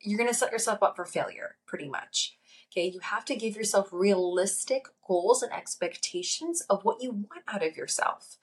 You're 0.02 0.18
going 0.18 0.30
to 0.30 0.36
set 0.36 0.52
yourself 0.52 0.84
up 0.84 0.98
for 0.98 1.06
failure 1.06 1.56
pretty 1.66 1.88
much. 1.88 2.36
Okay. 2.74 2.90
You 2.90 3.00
have 3.00 3.24
to 3.24 3.38
give 3.38 3.56
yourself 3.56 3.88
realistic 3.94 4.88
goals 5.08 5.42
and 5.42 5.54
expectations 5.54 6.60
of 6.70 6.84
what 6.84 7.02
you 7.02 7.12
want 7.12 7.44
out 7.48 7.66
of 7.66 7.78
yourself. 7.78 8.38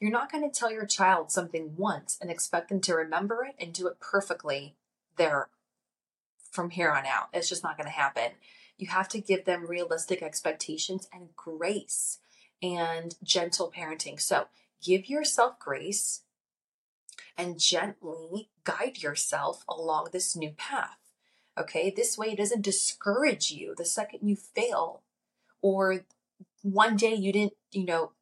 You're 0.00 0.12
not 0.12 0.30
going 0.30 0.48
to 0.48 0.56
tell 0.56 0.70
your 0.70 0.86
child 0.86 1.32
something 1.32 1.74
once 1.76 2.18
and 2.20 2.30
expect 2.30 2.68
them 2.68 2.80
to 2.82 2.94
remember 2.94 3.44
it 3.44 3.56
and 3.58 3.72
do 3.72 3.88
it 3.88 4.00
perfectly 4.00 4.76
there 5.16 5.48
from 6.50 6.70
here 6.70 6.90
on 6.90 7.04
out. 7.04 7.28
It's 7.32 7.48
just 7.48 7.64
not 7.64 7.76
going 7.76 7.86
to 7.88 7.92
happen. 7.92 8.32
You 8.76 8.88
have 8.88 9.08
to 9.08 9.20
give 9.20 9.44
them 9.44 9.66
realistic 9.66 10.22
expectations 10.22 11.08
and 11.12 11.34
grace 11.34 12.18
and 12.62 13.16
gentle 13.24 13.72
parenting. 13.76 14.20
So 14.20 14.46
give 14.82 15.08
yourself 15.08 15.58
grace 15.58 16.22
and 17.36 17.58
gently 17.58 18.50
guide 18.64 19.02
yourself 19.02 19.64
along 19.68 20.08
this 20.12 20.36
new 20.36 20.50
path. 20.50 20.98
Okay, 21.58 21.92
this 21.94 22.16
way 22.16 22.28
it 22.28 22.38
doesn't 22.38 22.62
discourage 22.62 23.50
you 23.50 23.74
the 23.76 23.84
second 23.84 24.20
you 24.22 24.36
fail 24.36 25.02
or 25.60 26.04
one 26.62 26.96
day 26.96 27.14
you 27.14 27.32
didn't, 27.32 27.54
you 27.72 27.84
know, 27.84 28.12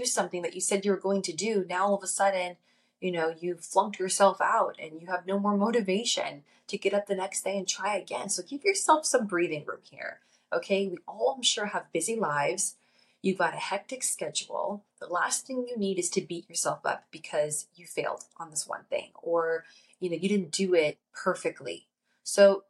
do 0.00 0.04
something 0.04 0.42
that 0.42 0.54
you 0.54 0.60
said 0.60 0.84
you 0.84 0.90
were 0.90 0.96
going 0.96 1.22
to 1.22 1.32
do. 1.32 1.64
Now 1.68 1.86
all 1.86 1.96
of 1.96 2.02
a 2.02 2.06
sudden, 2.06 2.56
you 3.00 3.12
know, 3.12 3.34
you 3.38 3.56
flunked 3.56 3.98
yourself 3.98 4.40
out 4.40 4.76
and 4.78 5.00
you 5.00 5.06
have 5.08 5.26
no 5.26 5.38
more 5.38 5.56
motivation 5.56 6.44
to 6.68 6.78
get 6.78 6.94
up 6.94 7.06
the 7.06 7.14
next 7.14 7.42
day 7.42 7.56
and 7.58 7.66
try 7.66 7.96
again. 7.96 8.28
So 8.28 8.42
give 8.42 8.64
yourself 8.64 9.06
some 9.06 9.26
breathing 9.26 9.64
room 9.66 9.80
here. 9.82 10.20
Okay, 10.52 10.86
we 10.86 10.98
all, 11.08 11.34
I'm 11.36 11.42
sure, 11.42 11.66
have 11.66 11.92
busy 11.92 12.16
lives 12.16 12.76
You've 13.22 13.38
got 13.38 13.54
a 13.54 13.58
hectic 13.58 14.02
schedule. 14.02 14.84
The 14.98 15.06
last 15.06 15.46
thing 15.46 15.66
you 15.68 15.78
need 15.78 15.98
is 15.98 16.10
to 16.10 16.20
beat 16.20 16.48
yourself 16.48 16.80
up 16.84 17.04
because 17.12 17.68
you 17.76 17.86
failed 17.86 18.24
on 18.36 18.50
this 18.50 18.66
one 18.66 18.82
thing 18.90 19.10
or 19.14 19.64
you 20.00 20.10
know 20.10 20.16
you 20.16 20.28
didn't 20.28 20.50
do 20.50 20.74
it 20.74 20.98
perfectly. 21.14 21.86
So 22.24 22.64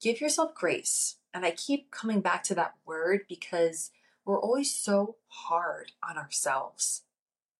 give 0.00 0.20
yourself 0.20 0.54
grace. 0.54 1.16
And 1.34 1.44
I 1.44 1.50
keep 1.50 1.90
coming 1.90 2.20
back 2.20 2.44
to 2.44 2.54
that 2.54 2.74
word 2.86 3.22
because 3.28 3.90
we're 4.26 4.40
always 4.40 4.74
so 4.74 5.16
hard 5.28 5.92
on 6.06 6.18
ourselves. 6.18 7.04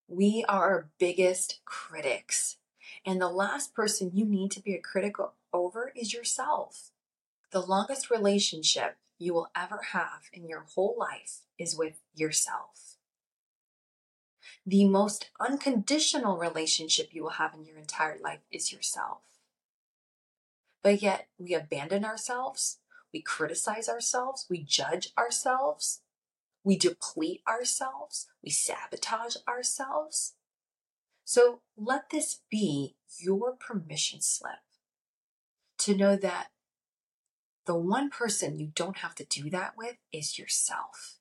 We 0.08 0.44
are 0.48 0.68
our 0.68 0.88
biggest 0.98 1.60
critics. 1.64 2.56
And 3.04 3.20
the 3.20 3.28
last 3.28 3.72
person 3.72 4.10
you 4.12 4.24
need 4.24 4.50
to 4.52 4.60
be 4.60 4.74
a 4.74 4.80
critic 4.80 5.14
over 5.52 5.92
is 5.94 6.12
yourself. 6.12 6.90
The 7.52 7.62
longest 7.62 8.10
relationship 8.10 8.96
you 9.16 9.32
will 9.32 9.48
ever 9.56 9.80
have 9.92 10.28
in 10.32 10.48
your 10.48 10.66
whole 10.74 10.96
life 10.98 11.42
is 11.56 11.76
with 11.76 12.00
yourself. 12.14 12.96
The 14.66 14.88
most 14.88 15.30
unconditional 15.40 16.36
relationship 16.36 17.10
you 17.12 17.22
will 17.22 17.30
have 17.30 17.54
in 17.54 17.64
your 17.64 17.78
entire 17.78 18.18
life 18.18 18.40
is 18.50 18.72
yourself. 18.72 19.20
But 20.82 21.00
yet, 21.00 21.28
we 21.38 21.54
abandon 21.54 22.04
ourselves, 22.04 22.78
we 23.12 23.20
criticize 23.22 23.88
ourselves, 23.88 24.46
we 24.50 24.62
judge 24.62 25.12
ourselves, 25.16 26.00
we 26.66 26.76
deplete 26.76 27.42
ourselves, 27.48 28.26
we 28.42 28.50
sabotage 28.50 29.36
ourselves. 29.46 30.34
So 31.24 31.60
let 31.76 32.10
this 32.10 32.40
be 32.50 32.96
your 33.20 33.52
permission 33.52 34.20
slip 34.20 34.64
to 35.78 35.96
know 35.96 36.16
that 36.16 36.48
the 37.66 37.76
one 37.76 38.10
person 38.10 38.58
you 38.58 38.72
don't 38.74 38.96
have 38.98 39.14
to 39.14 39.24
do 39.24 39.48
that 39.50 39.74
with 39.78 39.98
is 40.12 40.40
yourself. 40.40 41.18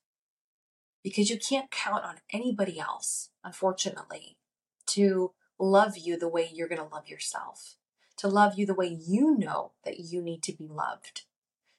Because 1.04 1.30
you 1.30 1.38
can't 1.38 1.70
count 1.70 2.02
on 2.02 2.16
anybody 2.32 2.80
else, 2.80 3.30
unfortunately, 3.44 4.38
to 4.86 5.30
love 5.60 5.96
you 5.96 6.18
the 6.18 6.28
way 6.28 6.50
you're 6.52 6.66
going 6.66 6.82
to 6.82 6.92
love 6.92 7.06
yourself, 7.06 7.76
to 8.16 8.26
love 8.26 8.58
you 8.58 8.66
the 8.66 8.74
way 8.74 8.88
you 8.88 9.38
know 9.38 9.70
that 9.84 10.00
you 10.00 10.20
need 10.20 10.42
to 10.42 10.52
be 10.52 10.66
loved, 10.66 11.22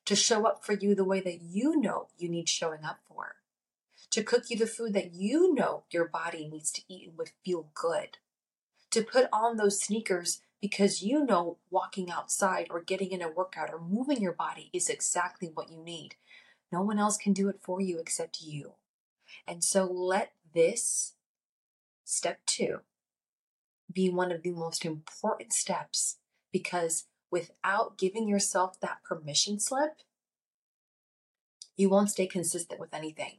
to 0.05 0.15
show 0.15 0.47
up 0.47 0.63
for 0.63 0.71
you 0.71 0.95
the 0.95 1.03
way 1.03 1.19
that 1.19 1.41
you 1.41 1.75
know 1.81 2.07
you 2.17 2.29
need 2.29 2.47
showing 2.47 2.85
up 2.85 2.99
for, 3.09 3.36
to 4.17 4.23
cook 4.23 4.49
you 4.49 4.57
the 4.57 4.65
food 4.65 4.93
that 4.93 5.13
you 5.13 5.53
know 5.53 5.83
your 5.91 6.07
body 6.07 6.49
needs 6.51 6.71
to 6.71 6.81
eat 6.89 7.07
and 7.07 7.15
would 7.19 7.29
feel 7.45 7.69
good, 7.75 8.17
to 8.89 9.03
put 9.03 9.29
on 9.31 9.57
those 9.57 9.79
sneakers 9.79 10.41
because 10.59 11.03
you 11.03 11.23
know 11.23 11.59
walking 11.69 12.09
outside 12.09 12.65
or 12.71 12.81
getting 12.81 13.11
in 13.11 13.21
a 13.21 13.29
workout 13.29 13.69
or 13.71 13.79
moving 13.79 14.19
your 14.19 14.33
body 14.33 14.71
is 14.73 14.89
exactly 14.89 15.51
what 15.53 15.71
you 15.71 15.77
need. 15.77 16.15
No 16.71 16.81
one 16.81 16.97
else 16.97 17.15
can 17.15 17.31
do 17.31 17.47
it 17.47 17.59
for 17.61 17.79
you 17.79 17.99
except 17.99 18.41
you. 18.41 18.71
And 19.47 19.63
so 19.63 19.85
let 19.85 20.31
this 20.51 21.13
step 22.03 22.39
two 22.47 22.79
be 23.93 24.09
one 24.09 24.31
of 24.31 24.41
the 24.41 24.49
most 24.49 24.83
important 24.83 25.53
steps 25.53 26.17
because 26.51 27.05
without 27.29 27.99
giving 27.99 28.27
yourself 28.27 28.79
that 28.79 29.03
permission 29.07 29.59
slip, 29.59 30.01
you 31.75 31.87
won't 31.87 32.09
stay 32.09 32.25
consistent 32.25 32.79
with 32.79 32.95
anything. 32.95 33.33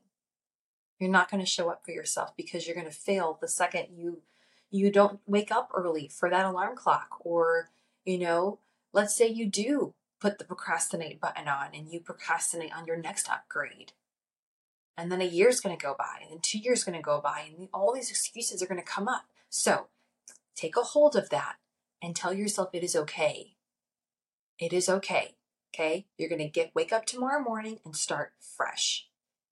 You're 0.98 1.10
not 1.10 1.30
going 1.30 1.42
to 1.42 1.50
show 1.50 1.70
up 1.70 1.84
for 1.84 1.92
yourself 1.92 2.36
because 2.36 2.66
you're 2.66 2.76
going 2.76 2.88
to 2.88 2.92
fail 2.92 3.38
the 3.40 3.48
second 3.48 3.86
you 3.96 4.22
you 4.70 4.90
don't 4.90 5.20
wake 5.26 5.50
up 5.50 5.70
early 5.74 6.08
for 6.08 6.28
that 6.28 6.44
alarm 6.44 6.76
clock 6.76 7.08
or 7.20 7.70
you 8.04 8.18
know 8.18 8.58
let's 8.92 9.16
say 9.16 9.26
you 9.26 9.46
do 9.46 9.94
put 10.20 10.38
the 10.38 10.44
procrastinate 10.44 11.20
button 11.20 11.48
on 11.48 11.68
and 11.74 11.92
you 11.92 12.00
procrastinate 12.00 12.76
on 12.76 12.84
your 12.86 12.96
next 12.96 13.28
upgrade. 13.30 13.92
And 14.96 15.12
then 15.12 15.20
a 15.20 15.24
year's 15.24 15.60
going 15.60 15.76
to 15.76 15.82
go 15.82 15.94
by 15.96 16.18
and 16.20 16.32
then 16.32 16.40
two 16.42 16.58
years 16.58 16.82
going 16.82 16.98
to 16.98 17.02
go 17.02 17.20
by 17.20 17.44
and 17.46 17.68
all 17.72 17.94
these 17.94 18.10
excuses 18.10 18.60
are 18.60 18.66
going 18.66 18.80
to 18.80 18.86
come 18.86 19.06
up. 19.06 19.26
So 19.48 19.86
take 20.56 20.76
a 20.76 20.82
hold 20.82 21.14
of 21.14 21.30
that 21.30 21.56
and 22.02 22.16
tell 22.16 22.34
yourself 22.34 22.70
it 22.72 22.82
is 22.82 22.96
okay. 22.96 23.54
It 24.58 24.72
is 24.72 24.88
okay 24.88 25.36
okay? 25.78 26.06
You're 26.16 26.28
going 26.28 26.40
to 26.40 26.48
get 26.48 26.74
wake 26.74 26.92
up 26.92 27.06
tomorrow 27.06 27.42
morning 27.42 27.78
and 27.84 27.94
start 27.94 28.32
fresh 28.40 29.08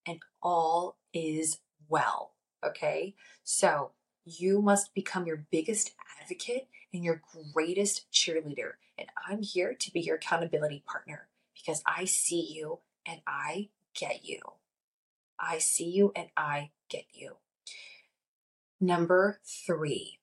and 0.07 0.21
all 0.43 0.97
is 1.13 1.59
well 1.89 2.33
okay 2.65 3.15
so 3.43 3.93
you 4.27 4.61
must 4.61 4.93
become 4.93 5.27
your 5.27 5.47
biggest 5.51 5.93
advocate 6.21 6.69
and 6.93 7.05
your 7.05 7.23
greatest 7.55 8.11
cheerleader. 8.13 8.73
And 8.99 9.09
I'm 9.29 9.43
here 9.43 9.75
to 9.75 9.93
be 9.93 10.01
your 10.01 10.17
accountability 10.17 10.83
partner 10.85 11.29
because 11.55 11.83
I 11.87 12.05
see 12.07 12.53
you 12.53 12.81
and 13.07 13.21
I 13.27 13.69
get 13.95 14.25
you. 14.25 14.41
I 15.39 15.59
see 15.59 15.89
you 15.89 16.13
and 16.17 16.29
I 16.37 16.71
get 16.89 17.05
you. 17.13 17.37
Number 18.81 19.41
three. 19.45 20.19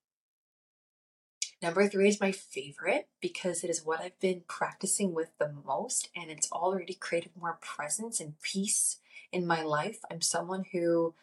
Number 1.61 1.87
three 1.87 2.09
is 2.09 2.19
my 2.19 2.33
favorite 2.33 3.07
because 3.21 3.63
it 3.63 3.69
is 3.69 3.85
what 3.85 4.01
I've 4.01 4.19
been 4.19 4.41
practicing 4.49 5.13
with 5.13 5.29
the 5.39 5.53
most, 5.65 6.09
and 6.13 6.29
it's 6.29 6.51
already 6.51 6.93
created 6.93 7.31
more 7.39 7.57
presence 7.61 8.19
and 8.19 8.33
peace 8.41 8.97
in 9.33 9.45
my 9.47 9.61
life. 9.63 9.99
I'm 10.09 10.21
someone 10.21 10.65
who 10.71 11.13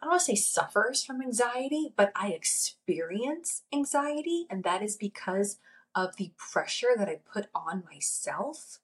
I 0.00 0.06
don't 0.06 0.12
want 0.14 0.20
to 0.22 0.24
say 0.24 0.34
suffers 0.34 1.04
from 1.04 1.22
anxiety, 1.22 1.92
but 1.96 2.10
I 2.16 2.30
experience 2.30 3.62
anxiety, 3.72 4.46
and 4.50 4.64
that 4.64 4.82
is 4.82 4.96
because 4.96 5.58
of 5.94 6.16
the 6.16 6.32
pressure 6.36 6.94
that 6.96 7.08
I 7.08 7.20
put 7.32 7.46
on 7.54 7.84
myself, 7.88 8.80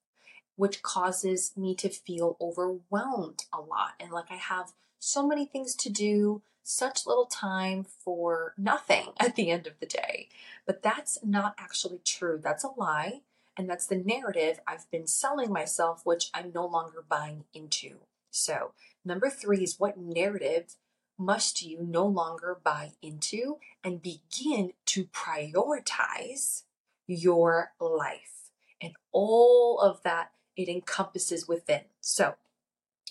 which 0.55 0.81
causes 0.83 1.53
me 1.57 1.75
to 1.77 1.89
feel 1.89 2.37
overwhelmed 2.41 3.47
a 3.53 3.61
lot. 3.61 3.95
And 3.99 4.13
like 4.13 4.31
I 4.31 4.37
have 4.37 4.75
so 5.01 5.27
many 5.27 5.45
things 5.45 5.75
to 5.77 5.91
do, 5.91 6.43
such 6.63 7.07
little 7.07 7.27
time 7.27 7.85
for 7.85 8.55
nothing 8.57 9.09
at 9.19 9.35
the 9.35 9.51
end 9.51 9.67
of 9.67 9.81
the 9.81 9.87
day. 9.87 10.29
But 10.67 10.83
that's 10.83 11.19
not 11.25 11.55
actually 11.59 12.01
true. 12.05 12.39
That's 12.41 12.63
a 12.63 12.71
lie. 12.77 13.23
And 13.57 13.69
that's 13.69 13.87
the 13.87 13.97
narrative 13.97 14.61
I've 14.69 14.89
been 14.93 15.09
selling 15.09 15.53
myself, 15.53 16.03
which 16.05 16.31
I'm 16.33 16.53
no 16.55 16.65
longer 16.65 17.03
buying 17.09 17.45
into. 17.53 17.97
So, 18.31 18.73
number 19.05 19.31
three 19.31 19.63
is 19.63 19.79
what 19.79 19.99
narrative 19.99 20.77
must 21.19 21.63
you 21.63 21.83
no 21.83 22.07
longer 22.07 22.59
buy 22.63 22.93
into 23.03 23.59
and 23.83 24.01
begin 24.01 24.73
to 24.87 25.05
prioritize 25.07 26.63
your 27.07 27.73
life 27.81 28.51
and 28.81 28.93
all 29.13 29.81
of 29.81 30.03
that 30.03 30.31
it 30.57 30.69
encompasses 30.69 31.49
within. 31.49 31.83
So, 32.01 32.35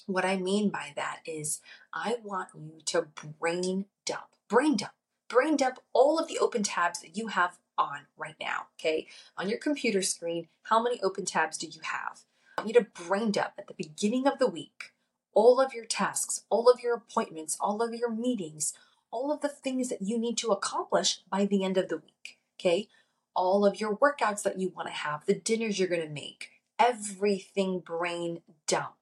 what 0.05 0.25
I 0.25 0.37
mean 0.37 0.69
by 0.69 0.93
that 0.95 1.19
is, 1.25 1.61
I 1.93 2.17
want 2.23 2.49
you 2.55 2.79
to 2.85 3.07
brain 3.39 3.85
dump, 4.05 4.27
brain 4.47 4.77
dump, 4.77 4.93
brain 5.27 5.57
dump 5.57 5.79
all 5.93 6.17
of 6.17 6.27
the 6.27 6.39
open 6.39 6.63
tabs 6.63 7.01
that 7.01 7.17
you 7.17 7.27
have 7.27 7.57
on 7.77 8.01
right 8.17 8.35
now. 8.39 8.67
Okay. 8.79 9.07
On 9.37 9.49
your 9.49 9.59
computer 9.59 10.01
screen, 10.01 10.47
how 10.63 10.81
many 10.81 11.01
open 11.01 11.25
tabs 11.25 11.57
do 11.57 11.67
you 11.67 11.81
have? 11.83 12.21
I 12.57 12.61
want 12.61 12.73
you 12.73 12.81
to 12.81 13.03
brain 13.05 13.31
dump 13.31 13.51
at 13.57 13.67
the 13.67 13.73
beginning 13.73 14.27
of 14.27 14.39
the 14.39 14.47
week 14.47 14.93
all 15.37 15.61
of 15.61 15.71
your 15.71 15.85
tasks, 15.85 16.45
all 16.49 16.67
of 16.67 16.79
your 16.79 16.95
appointments, 16.95 17.57
all 17.61 17.83
of 17.83 17.93
your 17.93 18.09
meetings, 18.09 18.73
all 19.11 19.31
of 19.31 19.41
the 19.41 19.47
things 19.47 19.87
that 19.87 20.01
you 20.01 20.17
need 20.17 20.35
to 20.35 20.49
accomplish 20.49 21.19
by 21.29 21.45
the 21.45 21.63
end 21.63 21.77
of 21.77 21.89
the 21.89 21.97
week. 21.97 22.39
Okay. 22.59 22.87
All 23.35 23.63
of 23.63 23.79
your 23.79 23.95
workouts 23.95 24.41
that 24.41 24.57
you 24.57 24.73
want 24.75 24.87
to 24.87 24.93
have, 24.95 25.27
the 25.27 25.35
dinners 25.35 25.77
you're 25.77 25.87
going 25.87 26.01
to 26.01 26.09
make, 26.09 26.49
everything 26.79 27.81
brain 27.81 28.41
dump. 28.65 28.95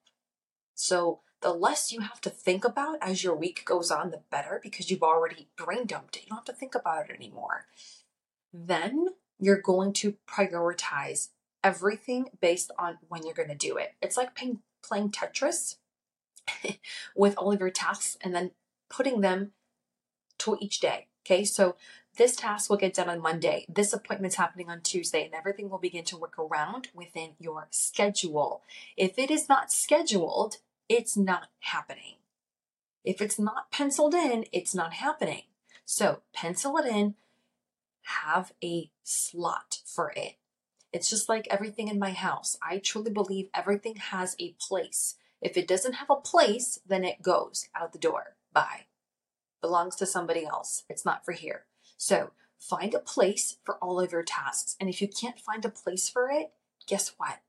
So 0.74 1.22
the 1.42 1.54
less 1.54 1.94
you 1.94 2.02
have 2.02 2.20
to 2.20 2.30
think 2.30 2.66
about 2.66 2.98
as 3.02 3.24
your 3.24 3.34
week 3.34 3.64
goes 3.64 3.90
on, 3.90 4.12
the 4.12 4.20
better 4.30 4.60
because 4.62 4.92
you've 4.92 5.04
already 5.04 5.48
brain 5.56 5.86
dumped 5.86 6.18
it. 6.18 6.24
You 6.24 6.30
don't 6.32 6.40
have 6.40 6.54
to 6.54 6.60
think 6.60 6.76
about 6.76 7.10
it 7.10 7.16
anymore. 7.16 7.68
Then 8.52 9.08
you're 9.40 9.62
going 9.62 9.94
to 9.94 10.16
prioritize 10.28 11.30
everything 11.64 12.28
based 12.42 12.72
on 12.78 12.98
when 13.08 13.24
you're 13.26 13.34
going 13.34 13.48
to 13.48 13.56
do 13.56 13.78
it. 13.78 13.94
It's 14.02 14.18
like 14.18 14.36
playing, 14.36 14.60
playing 14.84 15.12
Tetris 15.12 15.78
with 17.16 17.38
all 17.38 17.52
of 17.52 17.60
your 17.60 17.70
tasks 17.70 18.18
and 18.22 18.36
then 18.36 18.52
putting 18.90 19.22
them 19.22 19.52
to 20.40 20.58
each 20.60 20.80
day. 20.80 21.08
Okay, 21.26 21.44
so 21.44 21.76
this 22.18 22.36
task 22.36 22.70
will 22.70 22.78
get 22.78 22.94
done 22.94 23.10
on 23.10 23.20
Monday. 23.20 23.66
This 23.68 23.94
appointment's 23.94 24.36
happening 24.36 24.70
on 24.70 24.82
Tuesday, 24.82 25.26
and 25.26 25.34
everything 25.34 25.70
will 25.70 25.80
begin 25.80 26.06
to 26.06 26.18
work 26.18 26.38
around 26.38 26.90
within 26.94 27.32
your 27.40 27.68
schedule. 27.72 28.62
If 28.96 29.18
it 29.18 29.32
is 29.32 29.50
not 29.50 29.72
scheduled, 29.72 30.58
it's 30.88 31.18
not 31.18 31.48
happening. 31.60 32.16
If 33.04 33.22
it's 33.22 33.40
not 33.40 33.72
penciled 33.72 34.14
in, 34.14 34.46
it's 34.52 34.74
not 34.74 34.94
happening. 34.94 35.44
So 35.84 36.22
pencil 36.34 36.78
it 36.78 36.86
in, 36.86 37.16
have 38.04 38.54
a 38.64 38.90
slot 39.04 39.82
for 39.86 40.12
it. 40.16 40.36
It's 40.94 41.10
just 41.10 41.28
like 41.28 41.48
everything 41.50 41.88
in 41.88 42.00
my 42.00 42.12
house. 42.12 42.58
I 42.62 42.78
truly 42.78 43.12
believe 43.12 43.50
everything 43.54 43.98
has 43.98 44.36
a 44.40 44.56
place. 44.60 45.16
If 45.46 45.58
it 45.58 45.68
doesn't 45.68 45.94
have 45.94 46.10
a 46.10 46.16
place, 46.16 46.80
then 46.88 47.04
it 47.04 47.22
goes 47.22 47.70
out 47.80 47.94
the 47.94 48.00
door. 48.00 48.36
Bye. 48.52 48.88
Belongs 49.62 49.96
to 49.98 50.08
somebody 50.08 50.44
else. 50.44 50.86
It's 50.90 51.06
not 51.06 51.24
for 51.24 51.34
here. 51.34 51.66
So 51.98 52.32
find 52.58 52.96
a 52.96 53.00
place 53.00 53.58
for 53.64 53.76
all 53.76 54.00
of 54.00 54.12
your 54.12 54.24
tasks. 54.24 54.76
And 54.80 54.90
if 54.90 55.04
you 55.04 55.08
can't 55.08 55.40
find 55.40 55.64
a 55.64 55.70
place 55.70 56.10
for 56.10 56.32
it, 56.32 56.54
guess 56.88 57.14
what? 57.18 57.42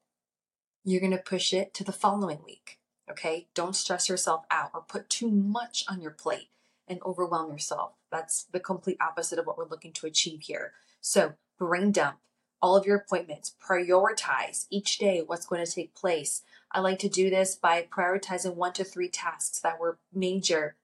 You're 0.84 1.00
going 1.00 1.12
to 1.12 1.16
push 1.16 1.54
it 1.54 1.72
to 1.72 1.84
the 1.84 1.90
following 1.90 2.40
week. 2.44 2.80
Okay? 3.10 3.48
Don't 3.54 3.74
stress 3.74 4.10
yourself 4.10 4.44
out 4.50 4.72
or 4.74 4.82
put 4.82 5.08
too 5.08 5.30
much 5.30 5.82
on 5.88 6.02
your 6.02 6.10
plate 6.10 6.50
and 6.86 7.00
overwhelm 7.02 7.50
yourself. 7.50 7.92
That's 8.12 8.44
the 8.44 8.60
complete 8.60 8.98
opposite 9.00 9.38
of 9.38 9.46
what 9.46 9.56
we're 9.56 9.70
looking 9.70 9.94
to 9.94 10.06
achieve 10.06 10.42
here. 10.42 10.74
So, 11.00 11.32
brain 11.58 11.92
dump 11.92 12.18
all 12.62 12.76
of 12.76 12.86
your 12.86 12.96
appointments, 12.96 13.54
prioritize 13.64 14.66
each 14.70 14.98
day 14.98 15.22
what's 15.24 15.46
going 15.46 15.64
to 15.64 15.70
take 15.70 15.94
place. 15.94 16.42
I 16.76 16.80
like 16.80 16.98
to 16.98 17.08
do 17.08 17.30
this 17.30 17.54
by 17.54 17.88
prioritizing 17.90 18.54
one 18.54 18.74
to 18.74 18.84
three 18.84 19.08
tasks 19.08 19.58
that 19.60 19.80
were 19.80 19.96
major, 20.12 20.76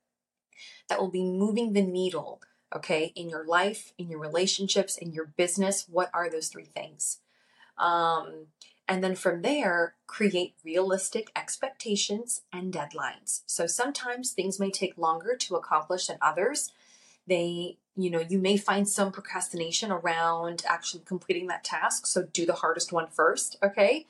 that 0.89 0.99
will 0.99 1.11
be 1.11 1.23
moving 1.23 1.75
the 1.75 1.83
needle, 1.83 2.41
okay, 2.75 3.13
in 3.15 3.29
your 3.29 3.45
life, 3.45 3.93
in 3.99 4.09
your 4.09 4.19
relationships, 4.19 4.97
in 4.97 5.13
your 5.13 5.27
business. 5.27 5.87
What 5.91 6.09
are 6.15 6.31
those 6.31 6.49
three 6.49 6.65
things? 6.65 7.19
Um, 7.77 8.47
and 8.89 9.05
then 9.05 9.15
from 9.15 9.43
there, 9.43 9.95
create 10.07 10.55
realistic 10.65 11.31
expectations 11.37 12.41
and 12.51 12.73
deadlines. 12.73 13.43
So 13.45 13.67
sometimes 13.67 14.33
things 14.33 14.59
may 14.59 14.71
take 14.71 14.97
longer 14.97 15.37
to 15.37 15.57
accomplish 15.57 16.07
than 16.07 16.17
others. 16.23 16.73
They, 17.27 17.77
you 17.97 18.09
know, 18.09 18.25
you 18.27 18.39
may 18.39 18.57
find 18.57 18.89
some 18.89 19.13
procrastination 19.13 19.93
around 19.93 20.63
actually 20.67 21.03
completing 21.05 21.49
that 21.49 21.65
task. 21.65 22.07
So 22.07 22.23
do 22.23 22.47
the 22.47 22.55
hardest 22.55 22.93
one 22.93 23.09
first, 23.09 23.59
okay? 23.63 24.07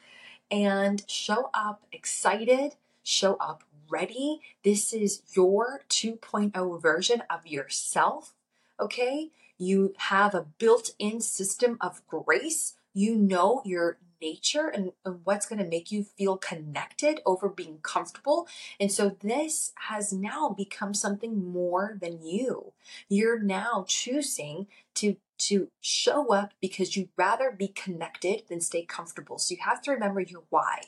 And 0.52 1.02
show 1.08 1.48
up 1.54 1.82
excited, 1.90 2.76
show 3.02 3.36
up 3.36 3.64
ready. 3.88 4.42
This 4.62 4.92
is 4.92 5.22
your 5.34 5.80
2.0 5.88 6.82
version 6.82 7.22
of 7.30 7.46
yourself, 7.46 8.34
okay? 8.78 9.30
You 9.56 9.94
have 9.96 10.34
a 10.34 10.46
built 10.58 10.90
in 10.98 11.22
system 11.22 11.78
of 11.80 12.06
grace. 12.06 12.74
You 12.92 13.16
know 13.16 13.62
your 13.64 13.96
nature 14.20 14.68
and, 14.68 14.92
and 15.04 15.20
what's 15.24 15.46
going 15.46 15.58
to 15.58 15.68
make 15.68 15.90
you 15.90 16.04
feel 16.04 16.36
connected 16.36 17.20
over 17.26 17.48
being 17.48 17.78
comfortable. 17.82 18.46
And 18.78 18.92
so 18.92 19.16
this 19.20 19.72
has 19.88 20.12
now 20.12 20.50
become 20.50 20.94
something 20.94 21.50
more 21.52 21.98
than 22.00 22.24
you. 22.24 22.72
You're 23.08 23.40
now 23.40 23.84
choosing 23.88 24.68
to 24.96 25.16
to 25.46 25.68
show 25.80 26.32
up 26.32 26.52
because 26.60 26.96
you'd 26.96 27.08
rather 27.16 27.50
be 27.50 27.68
connected 27.68 28.42
than 28.48 28.60
stay 28.60 28.84
comfortable. 28.84 29.38
So 29.38 29.54
you 29.54 29.60
have 29.64 29.82
to 29.82 29.90
remember 29.90 30.20
your 30.20 30.44
why. 30.50 30.82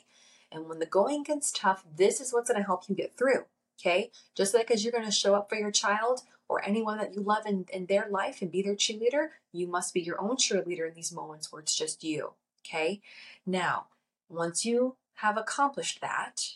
And 0.51 0.67
when 0.69 0.79
the 0.79 0.85
going 0.85 1.23
gets 1.23 1.51
tough, 1.51 1.83
this 1.97 2.21
is 2.21 2.31
what's 2.31 2.49
going 2.49 2.61
to 2.61 2.65
help 2.65 2.83
you 2.87 2.95
get 2.95 3.17
through. 3.17 3.45
Okay? 3.79 4.11
Just 4.35 4.53
like 4.53 4.71
as 4.71 4.83
you're 4.83 4.93
going 4.93 5.05
to 5.05 5.11
show 5.11 5.35
up 5.35 5.49
for 5.49 5.55
your 5.55 5.71
child 5.71 6.21
or 6.47 6.63
anyone 6.63 6.97
that 6.99 7.13
you 7.13 7.21
love 7.21 7.45
in, 7.45 7.65
in 7.73 7.87
their 7.87 8.07
life 8.09 8.41
and 8.41 8.51
be 8.51 8.61
their 8.61 8.75
cheerleader, 8.75 9.29
you 9.51 9.67
must 9.67 9.93
be 9.93 10.01
your 10.01 10.21
own 10.21 10.37
cheerleader 10.37 10.87
in 10.87 10.93
these 10.93 11.11
moments 11.11 11.51
where 11.51 11.61
it's 11.61 11.75
just 11.75 12.03
you. 12.03 12.33
Okay. 12.65 13.01
Now, 13.45 13.87
once 14.29 14.65
you 14.65 14.95
have 15.15 15.37
accomplished 15.37 15.99
that, 16.01 16.55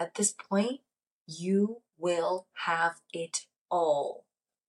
at 0.00 0.14
this 0.14 0.32
point, 0.32 0.80
you 1.26 1.82
will 1.98 2.46
have 2.64 3.00
it 3.12 3.46
all 3.70 4.23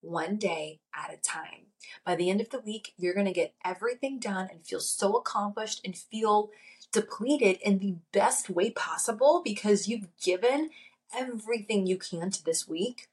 one 0.06 0.38
day 0.38 0.80
at 0.94 1.14
a 1.14 1.18
time. 1.18 1.68
By 2.06 2.16
the 2.16 2.30
end 2.30 2.42
of 2.42 2.50
the 2.50 2.60
week, 2.60 2.94
you're 2.98 3.14
going 3.14 3.26
to 3.26 3.34
get 3.34 3.54
everything 3.64 4.20
done 4.20 4.48
and 4.52 4.66
feel 4.66 4.80
so 4.80 5.16
accomplished 5.16 5.82
and 5.84 5.98
feel 5.98 6.50
depleted 6.92 7.58
in 7.62 7.80
the 7.80 7.96
best 8.12 8.50
way 8.50 8.72
possible 8.72 9.42
because 9.44 9.88
you've 9.88 10.08
given 10.22 10.70
everything 11.16 11.86
you 11.86 11.98
can 11.98 12.30
to 12.32 12.44
this 12.44 12.68
week 12.68 13.10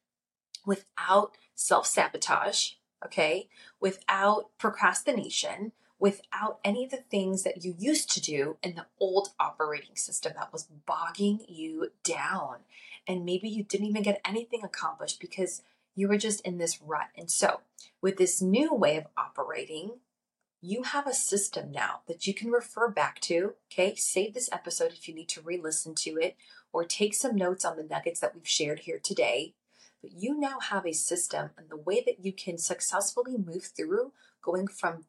without 0.65 1.37
self 1.55 1.87
sabotage, 1.87 2.73
okay, 3.05 3.49
without 3.81 4.51
procrastination, 4.59 5.73
without 5.99 6.59
any 6.65 6.85
of 6.85 6.91
the 6.91 6.97
things 6.97 7.43
that 7.43 7.65
you 7.65 7.75
used 7.79 8.11
to 8.11 8.21
do 8.21 8.57
in 8.63 8.75
the 8.75 8.87
old 8.99 9.29
operating 9.39 9.95
system 9.95 10.33
that 10.37 10.53
was 10.53 10.65
bogging 10.87 11.41
you 11.49 11.93
down. 12.03 12.57
And 13.07 13.25
maybe 13.25 13.49
you 13.49 13.65
didn't 13.65 13.87
even 13.87 14.03
get 14.03 14.21
anything 14.25 14.63
accomplished 14.65 15.21
because 15.21 15.63
you 15.95 16.09
were 16.09 16.19
just 16.19 16.41
in 16.43 16.59
this 16.59 16.81
rut. 16.81 17.09
And 17.17 17.31
so, 17.31 17.61
with 18.01 18.17
this 18.17 18.43
new 18.43 18.75
way 18.75 18.97
of 18.97 19.07
operating, 19.17 19.99
you 20.61 20.85
have 20.85 21.07
a 21.07 21.15
system 21.15 21.73
now 21.73 22.01
that 22.07 22.27
you 22.27 22.35
can 22.35 22.51
refer 22.51 22.89
back 22.89 23.21
to. 23.23 23.55
Okay, 23.73 23.95
save 23.97 24.33
this 24.33 24.49
episode 24.53 24.93
if 24.93 25.09
you 25.09 25.15
need 25.15 25.29
to 25.31 25.41
re 25.41 25.61
listen 25.61 25.95
to 25.97 26.17
it 26.21 26.37
or 26.73 26.85
take 26.85 27.15
some 27.15 27.37
notes 27.37 27.65
on 27.65 27.77
the 27.77 27.83
nuggets 27.83 28.21
that 28.21 28.35
we've 28.35 28.49
shared 28.49 28.81
here 28.81 29.01
today. 29.03 29.55
But 30.01 30.13
you 30.13 30.39
now 30.39 30.59
have 30.61 30.87
a 30.87 30.93
system 30.93 31.51
and 31.57 31.69
the 31.69 31.77
way 31.77 32.03
that 32.07 32.25
you 32.25 32.33
can 32.33 32.59
successfully 32.59 33.37
move 33.37 33.65
through 33.77 34.13
going 34.41 34.69
from 34.69 35.05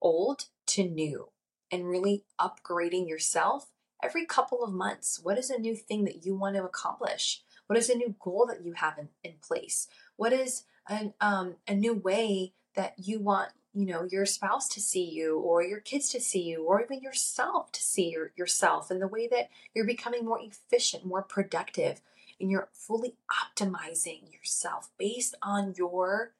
old 0.00 0.46
to 0.66 0.84
new 0.84 1.28
and 1.70 1.88
really 1.88 2.24
upgrading 2.40 3.08
yourself 3.08 3.70
every 4.02 4.24
couple 4.24 4.64
of 4.64 4.72
months. 4.72 5.20
What 5.22 5.38
is 5.38 5.50
a 5.50 5.58
new 5.58 5.76
thing 5.76 6.04
that 6.04 6.24
you 6.24 6.34
want 6.34 6.56
to 6.56 6.64
accomplish? 6.64 7.42
What 7.70 7.78
is 7.78 7.88
a 7.88 7.94
new 7.94 8.16
goal 8.18 8.46
that 8.48 8.64
you 8.64 8.72
have 8.72 8.98
in, 8.98 9.10
in 9.22 9.34
place? 9.40 9.86
What 10.16 10.32
is 10.32 10.64
an, 10.88 11.14
um, 11.20 11.54
a 11.68 11.72
new 11.72 11.94
way 11.94 12.52
that 12.74 12.94
you 12.98 13.20
want 13.20 13.50
you 13.72 13.86
know 13.86 14.08
your 14.10 14.26
spouse 14.26 14.68
to 14.70 14.80
see 14.80 15.08
you 15.08 15.38
or 15.38 15.62
your 15.62 15.78
kids 15.78 16.08
to 16.08 16.20
see 16.20 16.42
you 16.42 16.64
or 16.64 16.82
even 16.82 17.00
yourself 17.00 17.70
to 17.70 17.80
see 17.80 18.10
your, 18.10 18.32
yourself 18.36 18.90
and 18.90 19.00
the 19.00 19.06
way 19.06 19.28
that 19.28 19.50
you're 19.72 19.86
becoming 19.86 20.24
more 20.24 20.40
efficient 20.42 21.06
more 21.06 21.22
productive 21.22 22.00
and 22.40 22.50
you're 22.50 22.68
fully 22.72 23.14
optimizing 23.30 24.32
yourself 24.32 24.90
based 24.98 25.36
on 25.40 25.72
your 25.76 26.32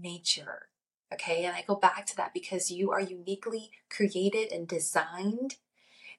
nature 0.00 0.68
Okay, 1.12 1.44
and 1.44 1.54
I 1.56 1.64
go 1.66 1.74
back 1.74 2.06
to 2.06 2.16
that 2.16 2.32
because 2.32 2.70
you 2.70 2.90
are 2.92 3.00
uniquely 3.00 3.70
created 3.90 4.50
and 4.50 4.66
designed. 4.66 5.56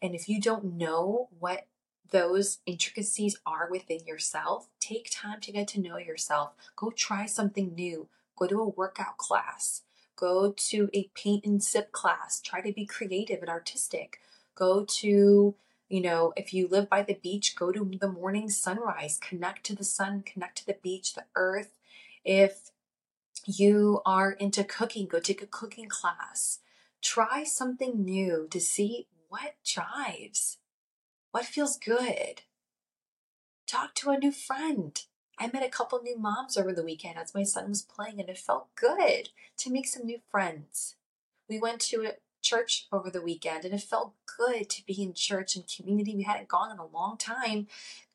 And 0.02 0.14
if 0.14 0.30
you 0.30 0.40
don't 0.40 0.78
know 0.78 1.30
what 1.40 1.66
those 2.14 2.60
intricacies 2.68 3.40
are 3.44 3.68
within 3.70 4.06
yourself, 4.06 4.70
take 4.80 5.10
time 5.12 5.42
to 5.42 5.52
get 5.52 5.68
to 5.70 5.82
know 5.82 5.98
yourself. 5.98 6.54
Go 6.76 6.92
try 6.92 7.26
something 7.26 7.74
new. 7.74 8.08
Go 8.38 8.46
to 8.46 8.62
a 8.62 8.70
workout 8.70 9.18
class. 9.18 9.82
Go 10.16 10.54
to 10.56 10.90
a 10.94 11.10
paint 11.16 11.44
and 11.44 11.62
sip 11.62 11.92
class. 11.92 12.40
Try 12.40 12.62
to 12.62 12.72
be 12.72 12.86
creative 12.86 13.42
and 13.42 13.50
artistic. 13.50 14.22
Go 14.54 14.86
to, 14.86 15.56
you 15.90 16.02
know, 16.02 16.34
if 16.38 16.54
you 16.54 16.68
live 16.68 16.88
by 16.88 17.02
the 17.02 17.16
beach, 17.16 17.56
go 17.56 17.72
to 17.72 17.92
the 18.00 18.12
morning 18.12 18.48
sunrise. 18.48 19.20
Connect 19.20 19.66
to 19.66 19.76
the 19.76 19.84
sun, 19.84 20.22
connect 20.22 20.60
to 20.60 20.68
the 20.68 20.78
beach, 20.84 21.16
the 21.16 21.26
earth. 21.36 21.80
If 22.24 22.70
you 23.44 24.02
are 24.06 24.32
into 24.34 24.64
cooking, 24.64 25.08
go 25.08 25.20
take 25.20 25.42
a 25.42 25.48
cooking 25.48 25.90
class. 25.90 26.60
Try 27.02 27.44
something 27.44 28.06
new 28.06 28.48
to 28.52 28.62
see 28.62 29.08
what 29.30 29.56
jives, 29.66 30.58
what 31.34 31.46
feels 31.46 31.78
good. 31.78 32.44
Talk 33.68 33.96
to 33.96 34.12
a 34.12 34.20
new 34.20 34.32
friend. 34.32 35.02
I 35.40 35.50
met 35.52 35.66
a 35.66 35.70
couple 35.70 36.00
new 36.00 36.18
moms 36.18 36.58
over 36.58 36.72
the 36.72 36.84
weekend 36.84 37.18
as 37.18 37.34
my 37.34 37.42
son 37.42 37.70
was 37.70 37.82
playing, 37.82 38.20
and 38.20 38.30
it 38.30 38.38
felt 38.38 38.68
good 38.76 39.30
to 39.58 39.72
make 39.72 39.88
some 39.88 40.06
new 40.06 40.20
friends. 40.30 40.96
We 41.50 41.60
went 41.60 41.82
to 41.82 42.04
a 42.04 42.14
church 42.44 42.88
over 42.92 43.10
the 43.10 43.22
weekend, 43.22 43.66
and 43.66 43.74
it 43.74 43.82
felt 43.82 44.14
good 44.38 44.70
to 44.70 44.86
be 44.86 45.02
in 45.02 45.16
church 45.16 45.56
and 45.56 45.66
community. 45.68 46.16
We 46.16 46.22
hadn't 46.22 46.50
gone 46.50 46.72
in 46.72 46.78
a 46.78 46.86
long 46.86 47.18
time 47.18 47.66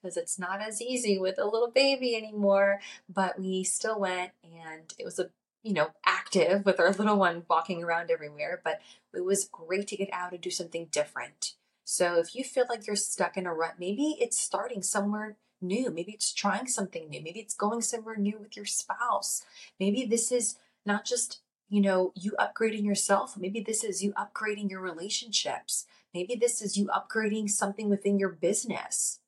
because 0.00 0.16
it's 0.16 0.38
not 0.38 0.60
as 0.60 0.80
easy 0.80 1.18
with 1.18 1.40
a 1.40 1.44
little 1.44 1.72
baby 1.72 2.14
anymore, 2.14 2.78
but 3.12 3.36
we 3.36 3.64
still 3.64 3.98
went, 3.98 4.30
and 4.44 4.94
it 4.96 5.04
was 5.04 5.18
a 5.18 5.30
you 5.64 5.72
know, 5.72 5.90
active 6.06 6.64
with 6.64 6.78
our 6.78 6.92
little 6.92 7.18
one 7.18 7.42
walking 7.50 7.82
around 7.82 8.12
everywhere, 8.12 8.60
but 8.62 8.80
it 9.12 9.24
was 9.24 9.48
great 9.50 9.88
to 9.88 9.96
get 9.96 10.08
out 10.12 10.30
and 10.30 10.40
do 10.40 10.50
something 10.50 10.86
different. 10.92 11.54
So 11.90 12.18
if 12.18 12.34
you 12.34 12.44
feel 12.44 12.66
like 12.68 12.86
you're 12.86 12.96
stuck 12.96 13.38
in 13.38 13.46
a 13.46 13.54
rut, 13.54 13.76
maybe 13.78 14.18
it's 14.20 14.38
starting 14.38 14.82
somewhere 14.82 15.38
new. 15.62 15.90
Maybe 15.90 16.12
it's 16.12 16.34
trying 16.34 16.66
something 16.66 17.08
new. 17.08 17.22
Maybe 17.22 17.40
it's 17.40 17.54
going 17.54 17.80
somewhere 17.80 18.16
new 18.16 18.38
with 18.38 18.56
your 18.56 18.66
spouse. 18.66 19.46
Maybe 19.80 20.04
this 20.04 20.30
is 20.30 20.56
not 20.84 21.06
just, 21.06 21.40
you 21.70 21.80
know, 21.80 22.12
you 22.14 22.36
upgrading 22.38 22.84
yourself. 22.84 23.38
Maybe 23.38 23.60
this 23.62 23.84
is 23.84 24.02
you 24.02 24.12
upgrading 24.12 24.68
your 24.68 24.82
relationships. 24.82 25.86
Maybe 26.12 26.34
this 26.34 26.60
is 26.60 26.76
you 26.76 26.88
upgrading 26.88 27.48
something 27.48 27.88
within 27.88 28.18
your 28.18 28.28
business. 28.28 29.20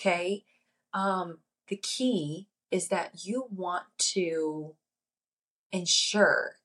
Okay. 0.00 0.46
Um, 0.94 1.40
the 1.68 1.76
key 1.76 2.48
is 2.70 2.88
that 2.88 3.26
you 3.26 3.46
want 3.50 3.84
to 3.98 4.74
ensure 5.70 6.56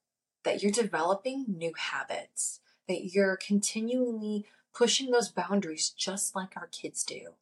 that 0.46 0.64
you're 0.64 0.72
developing 0.72 1.44
new 1.50 1.74
habits, 1.78 2.62
that 2.88 3.14
you're 3.14 3.36
continually 3.36 4.46
pushing 4.74 5.12
those 5.12 5.30
boundaries 5.30 5.90
just 5.90 6.36
like 6.36 6.56
our 6.56 6.68
kids 6.68 7.04
do 7.04 7.34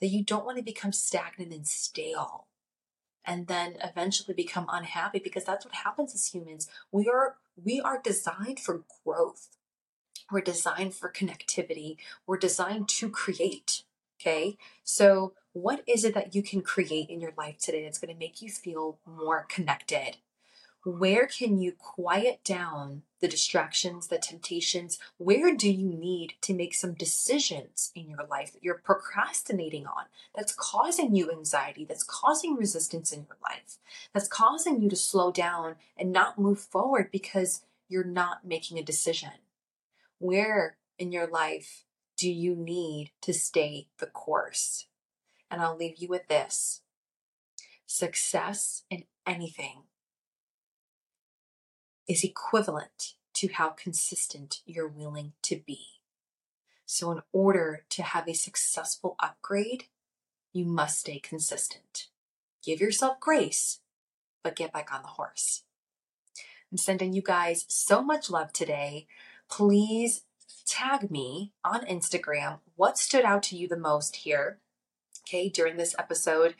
that 0.00 0.08
you 0.08 0.22
don't 0.22 0.44
want 0.44 0.58
to 0.58 0.62
become 0.62 0.92
stagnant 0.92 1.52
and 1.52 1.66
stale 1.66 2.46
and 3.28 3.46
then 3.46 3.76
eventually 3.84 4.34
become 4.34 4.66
unhappy 4.70 5.18
because 5.18 5.44
that's 5.44 5.66
what 5.66 5.74
happens 5.74 6.14
as 6.14 6.28
humans. 6.28 6.66
We 6.90 7.08
are 7.08 7.36
we 7.62 7.78
are 7.78 8.00
designed 8.02 8.58
for 8.58 8.84
growth. 9.04 9.48
We're 10.32 10.40
designed 10.40 10.94
for 10.94 11.12
connectivity. 11.12 11.98
We're 12.26 12.38
designed 12.38 12.88
to 12.88 13.10
create. 13.10 13.82
Okay? 14.20 14.56
So, 14.82 15.34
what 15.52 15.82
is 15.86 16.04
it 16.04 16.14
that 16.14 16.34
you 16.34 16.42
can 16.42 16.62
create 16.62 17.10
in 17.10 17.20
your 17.20 17.32
life 17.36 17.58
today 17.58 17.84
that's 17.84 17.98
going 17.98 18.12
to 18.12 18.18
make 18.18 18.40
you 18.40 18.50
feel 18.50 18.98
more 19.06 19.46
connected? 19.48 20.16
Where 20.88 21.26
can 21.26 21.58
you 21.58 21.72
quiet 21.72 22.42
down 22.44 23.02
the 23.20 23.28
distractions, 23.28 24.06
the 24.06 24.16
temptations? 24.16 24.98
Where 25.18 25.54
do 25.54 25.70
you 25.70 25.90
need 25.90 26.32
to 26.40 26.54
make 26.54 26.72
some 26.72 26.94
decisions 26.94 27.92
in 27.94 28.08
your 28.08 28.24
life 28.30 28.54
that 28.54 28.64
you're 28.64 28.80
procrastinating 28.82 29.86
on 29.86 30.04
that's 30.34 30.54
causing 30.54 31.14
you 31.14 31.30
anxiety, 31.30 31.84
that's 31.84 32.04
causing 32.04 32.54
resistance 32.54 33.12
in 33.12 33.26
your 33.28 33.36
life, 33.42 33.76
that's 34.14 34.28
causing 34.28 34.80
you 34.80 34.88
to 34.88 34.96
slow 34.96 35.30
down 35.30 35.74
and 35.94 36.10
not 36.10 36.38
move 36.38 36.58
forward 36.58 37.10
because 37.12 37.60
you're 37.90 38.02
not 38.02 38.46
making 38.46 38.78
a 38.78 38.82
decision? 38.82 39.32
Where 40.18 40.78
in 40.98 41.12
your 41.12 41.26
life 41.26 41.84
do 42.16 42.30
you 42.32 42.56
need 42.56 43.10
to 43.20 43.34
stay 43.34 43.88
the 43.98 44.06
course? 44.06 44.86
And 45.50 45.60
I'll 45.60 45.76
leave 45.76 45.98
you 45.98 46.08
with 46.08 46.28
this 46.28 46.80
success 47.84 48.84
in 48.88 49.04
anything 49.26 49.82
is 52.08 52.24
equivalent 52.24 53.14
to 53.34 53.48
how 53.48 53.68
consistent 53.68 54.62
you're 54.66 54.88
willing 54.88 55.32
to 55.42 55.56
be. 55.56 55.86
So, 56.86 57.12
in 57.12 57.20
order 57.32 57.84
to 57.90 58.02
have 58.02 58.26
a 58.26 58.34
successful 58.34 59.14
upgrade, 59.20 59.84
you 60.52 60.64
must 60.64 61.00
stay 61.00 61.18
consistent. 61.18 62.08
Give 62.64 62.80
yourself 62.80 63.20
grace, 63.20 63.80
but 64.42 64.56
get 64.56 64.72
back 64.72 64.92
on 64.92 65.02
the 65.02 65.08
horse. 65.08 65.64
I'm 66.72 66.78
sending 66.78 67.12
you 67.12 67.22
guys 67.22 67.64
so 67.68 68.02
much 68.02 68.30
love 68.30 68.52
today. 68.52 69.06
Please 69.50 70.22
tag 70.66 71.10
me 71.10 71.52
on 71.64 71.84
Instagram 71.86 72.58
what 72.76 72.98
stood 72.98 73.24
out 73.24 73.42
to 73.44 73.56
you 73.56 73.68
the 73.68 73.76
most 73.76 74.16
here, 74.16 74.58
okay, 75.26 75.48
during 75.48 75.76
this 75.76 75.94
episode. 75.98 76.54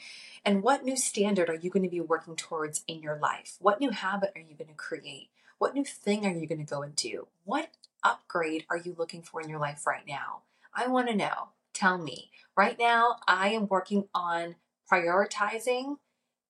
And 0.45 0.63
what 0.63 0.85
new 0.85 0.97
standard 0.97 1.49
are 1.49 1.55
you 1.55 1.71
going 1.71 1.83
to 1.85 1.91
be 1.91 2.01
working 2.01 2.37
towards 2.37 2.85
in 2.87 3.03
your 3.03 3.17
life? 3.17 3.57
What 3.61 3.81
new 3.81 3.91
habit 3.91 4.33
are 4.35 4.41
you 4.41 4.55
going 4.57 4.69
to 4.69 4.75
create? 4.75 5.31
What 5.59 5.75
new 5.75 5.85
thing 5.85 6.25
are 6.25 6.31
you 6.33 6.47
going 6.47 6.65
to 6.65 6.75
go 6.75 6.83
into? 6.83 7.27
What 7.45 7.71
upgrade 8.05 8.65
are 8.71 8.77
you 8.77 8.95
looking 8.97 9.23
for 9.23 9.41
in 9.41 9.49
your 9.49 9.59
life 9.59 9.87
right 9.87 10.07
now? 10.07 10.43
I 10.73 10.87
want 10.87 11.09
to 11.09 11.17
know. 11.17 11.49
Tell 11.75 11.99
me. 11.99 12.31
Right 12.57 12.79
now, 12.79 13.17
I 13.27 13.49
am 13.51 13.67
working 13.67 14.05
on 14.15 14.55
prioritizing 14.91 15.97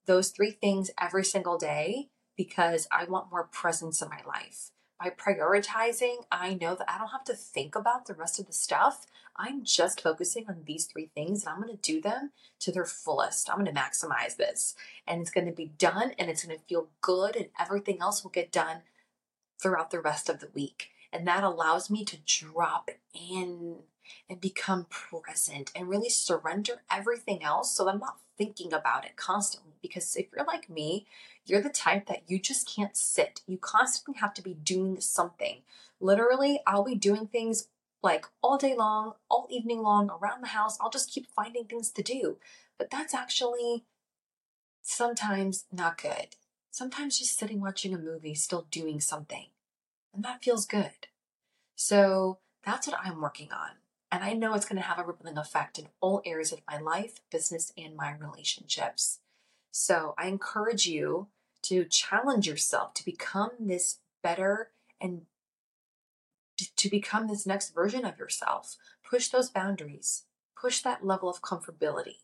those 0.04 0.28
three 0.28 0.50
things 0.50 0.90
every 1.00 1.24
single 1.24 1.56
day 1.56 2.08
because 2.36 2.86
I 2.92 3.04
want 3.04 3.30
more 3.30 3.44
presence 3.44 4.02
in 4.02 4.10
my 4.10 4.20
life. 4.26 4.70
By 5.00 5.10
prioritizing, 5.10 6.24
I 6.30 6.54
know 6.54 6.74
that 6.74 6.90
I 6.90 6.98
don't 6.98 7.08
have 7.08 7.24
to 7.24 7.34
think 7.34 7.74
about 7.74 8.06
the 8.06 8.14
rest 8.14 8.38
of 8.38 8.46
the 8.46 8.52
stuff. 8.52 9.06
I'm 9.36 9.64
just 9.64 10.02
focusing 10.02 10.44
on 10.48 10.64
these 10.66 10.84
three 10.84 11.10
things 11.14 11.44
and 11.44 11.54
I'm 11.54 11.62
going 11.62 11.76
to 11.76 11.92
do 11.92 12.00
them 12.00 12.32
to 12.60 12.72
their 12.72 12.84
fullest. 12.84 13.48
I'm 13.48 13.62
going 13.62 13.72
to 13.72 13.80
maximize 13.80 14.36
this 14.36 14.74
and 15.06 15.20
it's 15.22 15.30
going 15.30 15.46
to 15.46 15.52
be 15.52 15.72
done 15.78 16.12
and 16.18 16.28
it's 16.28 16.44
going 16.44 16.58
to 16.58 16.64
feel 16.64 16.88
good 17.00 17.36
and 17.36 17.46
everything 17.58 17.98
else 18.00 18.22
will 18.22 18.30
get 18.30 18.52
done 18.52 18.78
throughout 19.60 19.90
the 19.90 20.00
rest 20.00 20.28
of 20.28 20.40
the 20.40 20.50
week. 20.54 20.90
And 21.12 21.26
that 21.26 21.44
allows 21.44 21.90
me 21.90 22.04
to 22.04 22.18
drop 22.26 22.90
in 23.14 23.78
and 24.28 24.40
become 24.40 24.86
present 24.88 25.70
and 25.74 25.88
really 25.88 26.08
surrender 26.08 26.82
everything 26.90 27.42
else 27.42 27.74
so 27.74 27.88
I'm 27.88 27.98
not 27.98 28.18
thinking 28.36 28.72
about 28.72 29.04
it 29.04 29.16
constantly. 29.16 29.72
Because 29.82 30.16
if 30.16 30.26
you're 30.34 30.46
like 30.46 30.68
me, 30.70 31.06
you're 31.46 31.62
the 31.62 31.68
type 31.68 32.06
that 32.06 32.22
you 32.26 32.38
just 32.38 32.68
can't 32.68 32.96
sit. 32.96 33.42
You 33.46 33.58
constantly 33.58 34.20
have 34.20 34.34
to 34.34 34.42
be 34.42 34.54
doing 34.54 35.00
something. 35.00 35.62
Literally, 36.00 36.60
I'll 36.66 36.84
be 36.84 36.94
doing 36.94 37.26
things 37.26 37.68
like 38.02 38.26
all 38.42 38.58
day 38.58 38.76
long, 38.76 39.14
all 39.28 39.46
evening 39.50 39.82
long, 39.82 40.10
around 40.10 40.42
the 40.42 40.48
house. 40.48 40.78
I'll 40.80 40.90
just 40.90 41.10
keep 41.10 41.26
finding 41.26 41.64
things 41.64 41.90
to 41.90 42.02
do. 42.02 42.38
But 42.76 42.90
that's 42.90 43.14
actually 43.14 43.84
sometimes 44.82 45.64
not 45.72 46.00
good. 46.00 46.36
Sometimes 46.70 47.18
just 47.18 47.38
sitting 47.38 47.60
watching 47.60 47.94
a 47.94 47.98
movie, 47.98 48.34
still 48.34 48.66
doing 48.70 49.00
something. 49.00 49.46
And 50.14 50.24
that 50.24 50.42
feels 50.42 50.66
good. 50.66 51.08
So 51.74 52.38
that's 52.64 52.86
what 52.86 52.98
I'm 53.02 53.20
working 53.20 53.52
on. 53.52 53.70
And 54.10 54.24
I 54.24 54.32
know 54.32 54.54
it's 54.54 54.66
going 54.66 54.80
to 54.80 54.88
have 54.88 54.98
a 54.98 55.04
rippling 55.04 55.36
effect 55.36 55.78
in 55.78 55.88
all 56.00 56.22
areas 56.24 56.52
of 56.52 56.60
my 56.70 56.78
life, 56.78 57.20
business, 57.30 57.72
and 57.76 57.94
my 57.94 58.14
relationships. 58.16 59.20
So 59.70 60.14
I 60.16 60.28
encourage 60.28 60.86
you 60.86 61.28
to 61.62 61.84
challenge 61.84 62.46
yourself 62.46 62.94
to 62.94 63.04
become 63.04 63.50
this 63.60 63.98
better 64.22 64.70
and 65.00 65.22
to 66.76 66.88
become 66.88 67.26
this 67.26 67.46
next 67.46 67.74
version 67.74 68.04
of 68.04 68.18
yourself. 68.18 68.76
Push 69.08 69.28
those 69.28 69.50
boundaries, 69.50 70.24
push 70.60 70.80
that 70.82 71.04
level 71.04 71.28
of 71.28 71.42
comfortability. 71.42 72.16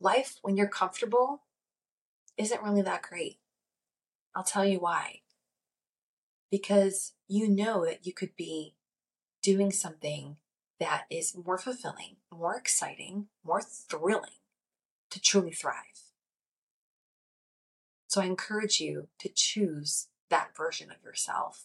Life, 0.00 0.38
when 0.42 0.56
you're 0.56 0.68
comfortable, 0.68 1.42
isn't 2.36 2.62
really 2.62 2.82
that 2.82 3.02
great. 3.02 3.38
I'll 4.34 4.44
tell 4.44 4.64
you 4.64 4.78
why. 4.78 5.20
Because 6.50 7.12
you 7.28 7.48
know 7.48 7.84
that 7.84 8.06
you 8.06 8.12
could 8.12 8.36
be 8.36 8.74
doing 9.42 9.70
something 9.70 10.36
that 10.78 11.04
is 11.10 11.36
more 11.36 11.58
fulfilling, 11.58 12.16
more 12.32 12.56
exciting, 12.56 13.26
more 13.44 13.62
thrilling 13.62 14.40
to 15.10 15.20
truly 15.20 15.52
thrive. 15.52 16.12
So 18.08 18.20
I 18.20 18.26
encourage 18.26 18.80
you 18.80 19.08
to 19.20 19.28
choose 19.28 20.08
that 20.28 20.56
version 20.56 20.90
of 20.90 21.02
yourself. 21.04 21.64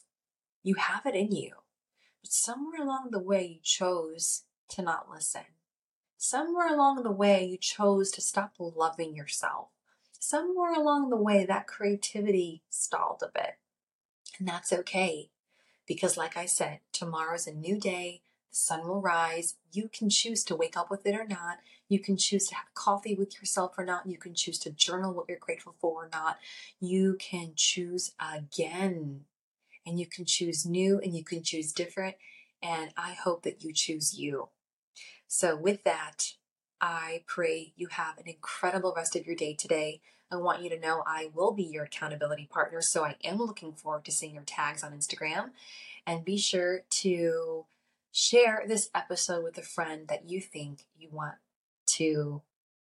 You 0.64 0.76
have 0.76 1.06
it 1.06 1.16
in 1.16 1.32
you, 1.32 1.54
but 2.22 2.32
somewhere 2.32 2.82
along 2.82 3.10
the 3.12 3.20
way 3.20 3.46
you 3.46 3.60
chose 3.62 4.44
to 4.70 4.82
not 4.82 5.10
listen. 5.10 5.44
Somewhere 6.18 6.74
along 6.74 7.04
the 7.04 7.12
way 7.12 7.46
you 7.46 7.58
chose 7.58 8.12
to 8.12 8.22
stop 8.22 8.54
loving 8.60 9.16
yourself 9.16 9.70
somewhere 10.20 10.74
along 10.74 11.10
the 11.10 11.16
way, 11.16 11.46
that 11.46 11.68
creativity 11.68 12.64
stalled 12.70 13.24
a 13.24 13.32
bit. 13.34 13.58
And 14.40 14.48
that's 14.48 14.74
okay. 14.74 15.30
Because, 15.88 16.18
like 16.18 16.36
I 16.36 16.46
said, 16.46 16.80
tomorrow's 16.92 17.48
a 17.48 17.54
new 17.54 17.80
day. 17.80 18.22
The 18.52 18.56
sun 18.56 18.88
will 18.88 19.02
rise. 19.02 19.56
You 19.72 19.90
can 19.90 20.10
choose 20.10 20.44
to 20.46 20.56
wake 20.56 20.78
up 20.78 20.92
with 20.92 21.06
it 21.06 21.16
or 21.16 21.26
not. 21.26 21.60
You 21.90 22.00
can 22.00 22.18
choose 22.18 22.48
to 22.48 22.56
have 22.56 22.74
coffee 22.74 23.16
with 23.16 23.40
yourself 23.40 23.76
or 23.78 23.86
not. 23.86 24.08
You 24.08 24.18
can 24.18 24.34
choose 24.34 24.60
to 24.60 24.72
journal 24.72 25.14
what 25.14 25.26
you're 25.30 25.38
grateful 25.38 25.76
for 25.80 26.06
or 26.06 26.10
not. 26.12 26.38
You 26.80 27.16
can 27.20 27.54
choose 27.56 28.14
again. 28.20 29.22
And 29.86 30.00
you 30.00 30.06
can 30.06 30.26
choose 30.26 30.66
new 30.66 31.00
and 31.00 31.16
you 31.16 31.24
can 31.24 31.44
choose 31.44 31.72
different. 31.72 32.18
And 32.62 32.92
I 32.98 33.14
hope 33.14 33.44
that 33.44 33.64
you 33.64 33.72
choose 33.72 34.18
you. 34.18 34.50
So, 35.28 35.56
with 35.56 35.84
that, 35.84 36.34
I 36.82 37.24
pray 37.26 37.74
you 37.76 37.88
have 37.88 38.18
an 38.18 38.28
incredible 38.28 38.94
rest 38.96 39.16
of 39.16 39.26
your 39.26 39.36
day 39.36 39.54
today. 39.54 40.02
I 40.32 40.36
want 40.36 40.62
you 40.62 40.70
to 40.70 40.80
know 40.80 41.04
I 41.06 41.30
will 41.34 41.54
be 41.54 41.64
your 41.64 41.86
accountability 41.86 42.48
partner. 42.52 42.82
So, 42.82 43.06
I 43.06 43.16
am 43.24 43.38
looking 43.38 43.74
forward 43.74 44.06
to 44.06 44.12
seeing 44.12 44.34
your 44.34 44.44
tags 44.44 44.84
on 44.84 44.92
Instagram. 44.92 45.52
And 46.06 46.24
be 46.24 46.38
sure 46.38 46.84
to 46.90 47.66
share 48.12 48.64
this 48.68 48.90
episode 48.96 49.44
with 49.44 49.58
a 49.58 49.64
friend 49.64 50.08
that 50.08 50.30
you 50.30 50.42
think 50.42 50.86
you 50.98 51.10
want 51.12 51.36
to 51.88 52.42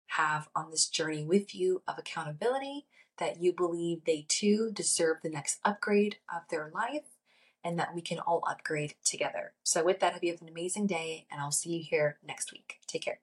have 0.07 0.49
on 0.55 0.71
this 0.71 0.87
journey 0.87 1.23
with 1.23 1.53
you 1.53 1.81
of 1.87 1.97
accountability, 1.97 2.85
that 3.17 3.39
you 3.41 3.53
believe 3.53 4.05
they 4.05 4.25
too 4.27 4.71
deserve 4.71 5.17
the 5.21 5.29
next 5.29 5.59
upgrade 5.63 6.17
of 6.33 6.41
their 6.49 6.71
life, 6.73 7.17
and 7.63 7.77
that 7.77 7.93
we 7.93 8.01
can 8.01 8.19
all 8.19 8.43
upgrade 8.49 8.95
together. 9.03 9.53
So, 9.63 9.83
with 9.83 9.99
that, 9.99 10.11
I 10.11 10.13
hope 10.13 10.23
you 10.23 10.31
have 10.31 10.41
an 10.41 10.49
amazing 10.49 10.87
day, 10.87 11.27
and 11.31 11.39
I'll 11.39 11.51
see 11.51 11.77
you 11.77 11.83
here 11.83 12.17
next 12.25 12.51
week. 12.51 12.79
Take 12.87 13.03
care. 13.03 13.19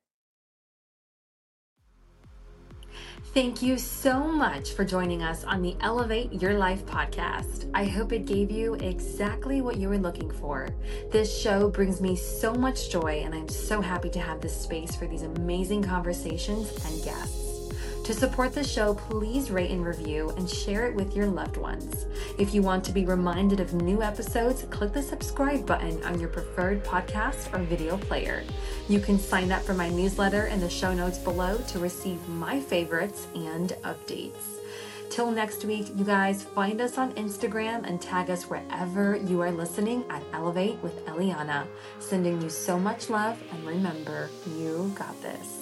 Thank 3.34 3.60
you 3.60 3.76
so 3.76 4.26
much 4.26 4.72
for 4.72 4.84
joining 4.84 5.22
us 5.22 5.44
on 5.44 5.60
the 5.60 5.76
Elevate 5.80 6.32
Your 6.40 6.54
Life 6.58 6.86
podcast. 6.86 7.70
I 7.74 7.84
hope 7.84 8.12
it 8.12 8.24
gave 8.24 8.50
you 8.50 8.74
exactly 8.74 9.60
what 9.60 9.76
you 9.76 9.90
were 9.90 9.98
looking 9.98 10.30
for. 10.30 10.68
This 11.10 11.36
show 11.36 11.68
brings 11.68 12.00
me 12.00 12.16
so 12.16 12.54
much 12.54 12.90
joy, 12.90 13.22
and 13.24 13.34
I'm 13.34 13.48
so 13.48 13.82
happy 13.82 14.08
to 14.10 14.20
have 14.20 14.40
this 14.40 14.58
space 14.58 14.96
for 14.96 15.06
these 15.06 15.22
amazing 15.22 15.82
conversations 15.82 16.70
and 16.86 17.04
guests. 17.04 17.45
To 18.06 18.14
support 18.14 18.52
the 18.52 18.62
show, 18.62 18.94
please 18.94 19.50
rate 19.50 19.72
and 19.72 19.84
review 19.84 20.32
and 20.36 20.48
share 20.48 20.86
it 20.86 20.94
with 20.94 21.16
your 21.16 21.26
loved 21.26 21.56
ones. 21.56 22.06
If 22.38 22.54
you 22.54 22.62
want 22.62 22.84
to 22.84 22.92
be 22.92 23.04
reminded 23.04 23.58
of 23.58 23.74
new 23.74 24.00
episodes, 24.00 24.64
click 24.70 24.92
the 24.92 25.02
subscribe 25.02 25.66
button 25.66 26.00
on 26.04 26.20
your 26.20 26.28
preferred 26.28 26.84
podcast 26.84 27.52
or 27.52 27.64
video 27.64 27.96
player. 27.96 28.44
You 28.88 29.00
can 29.00 29.18
sign 29.18 29.50
up 29.50 29.64
for 29.64 29.74
my 29.74 29.88
newsletter 29.88 30.46
in 30.46 30.60
the 30.60 30.70
show 30.70 30.94
notes 30.94 31.18
below 31.18 31.58
to 31.66 31.80
receive 31.80 32.28
my 32.28 32.60
favorites 32.60 33.26
and 33.34 33.70
updates. 33.82 34.60
Till 35.10 35.32
next 35.32 35.64
week, 35.64 35.88
you 35.96 36.04
guys, 36.04 36.44
find 36.44 36.80
us 36.80 36.98
on 36.98 37.12
Instagram 37.14 37.88
and 37.88 38.00
tag 38.00 38.30
us 38.30 38.44
wherever 38.44 39.16
you 39.16 39.40
are 39.40 39.50
listening 39.50 40.04
at 40.10 40.22
Elevate 40.32 40.80
with 40.80 41.04
Eleana. 41.06 41.66
Sending 41.98 42.40
you 42.40 42.50
so 42.50 42.78
much 42.78 43.10
love, 43.10 43.36
and 43.50 43.66
remember, 43.66 44.30
you 44.56 44.92
got 44.96 45.20
this. 45.22 45.55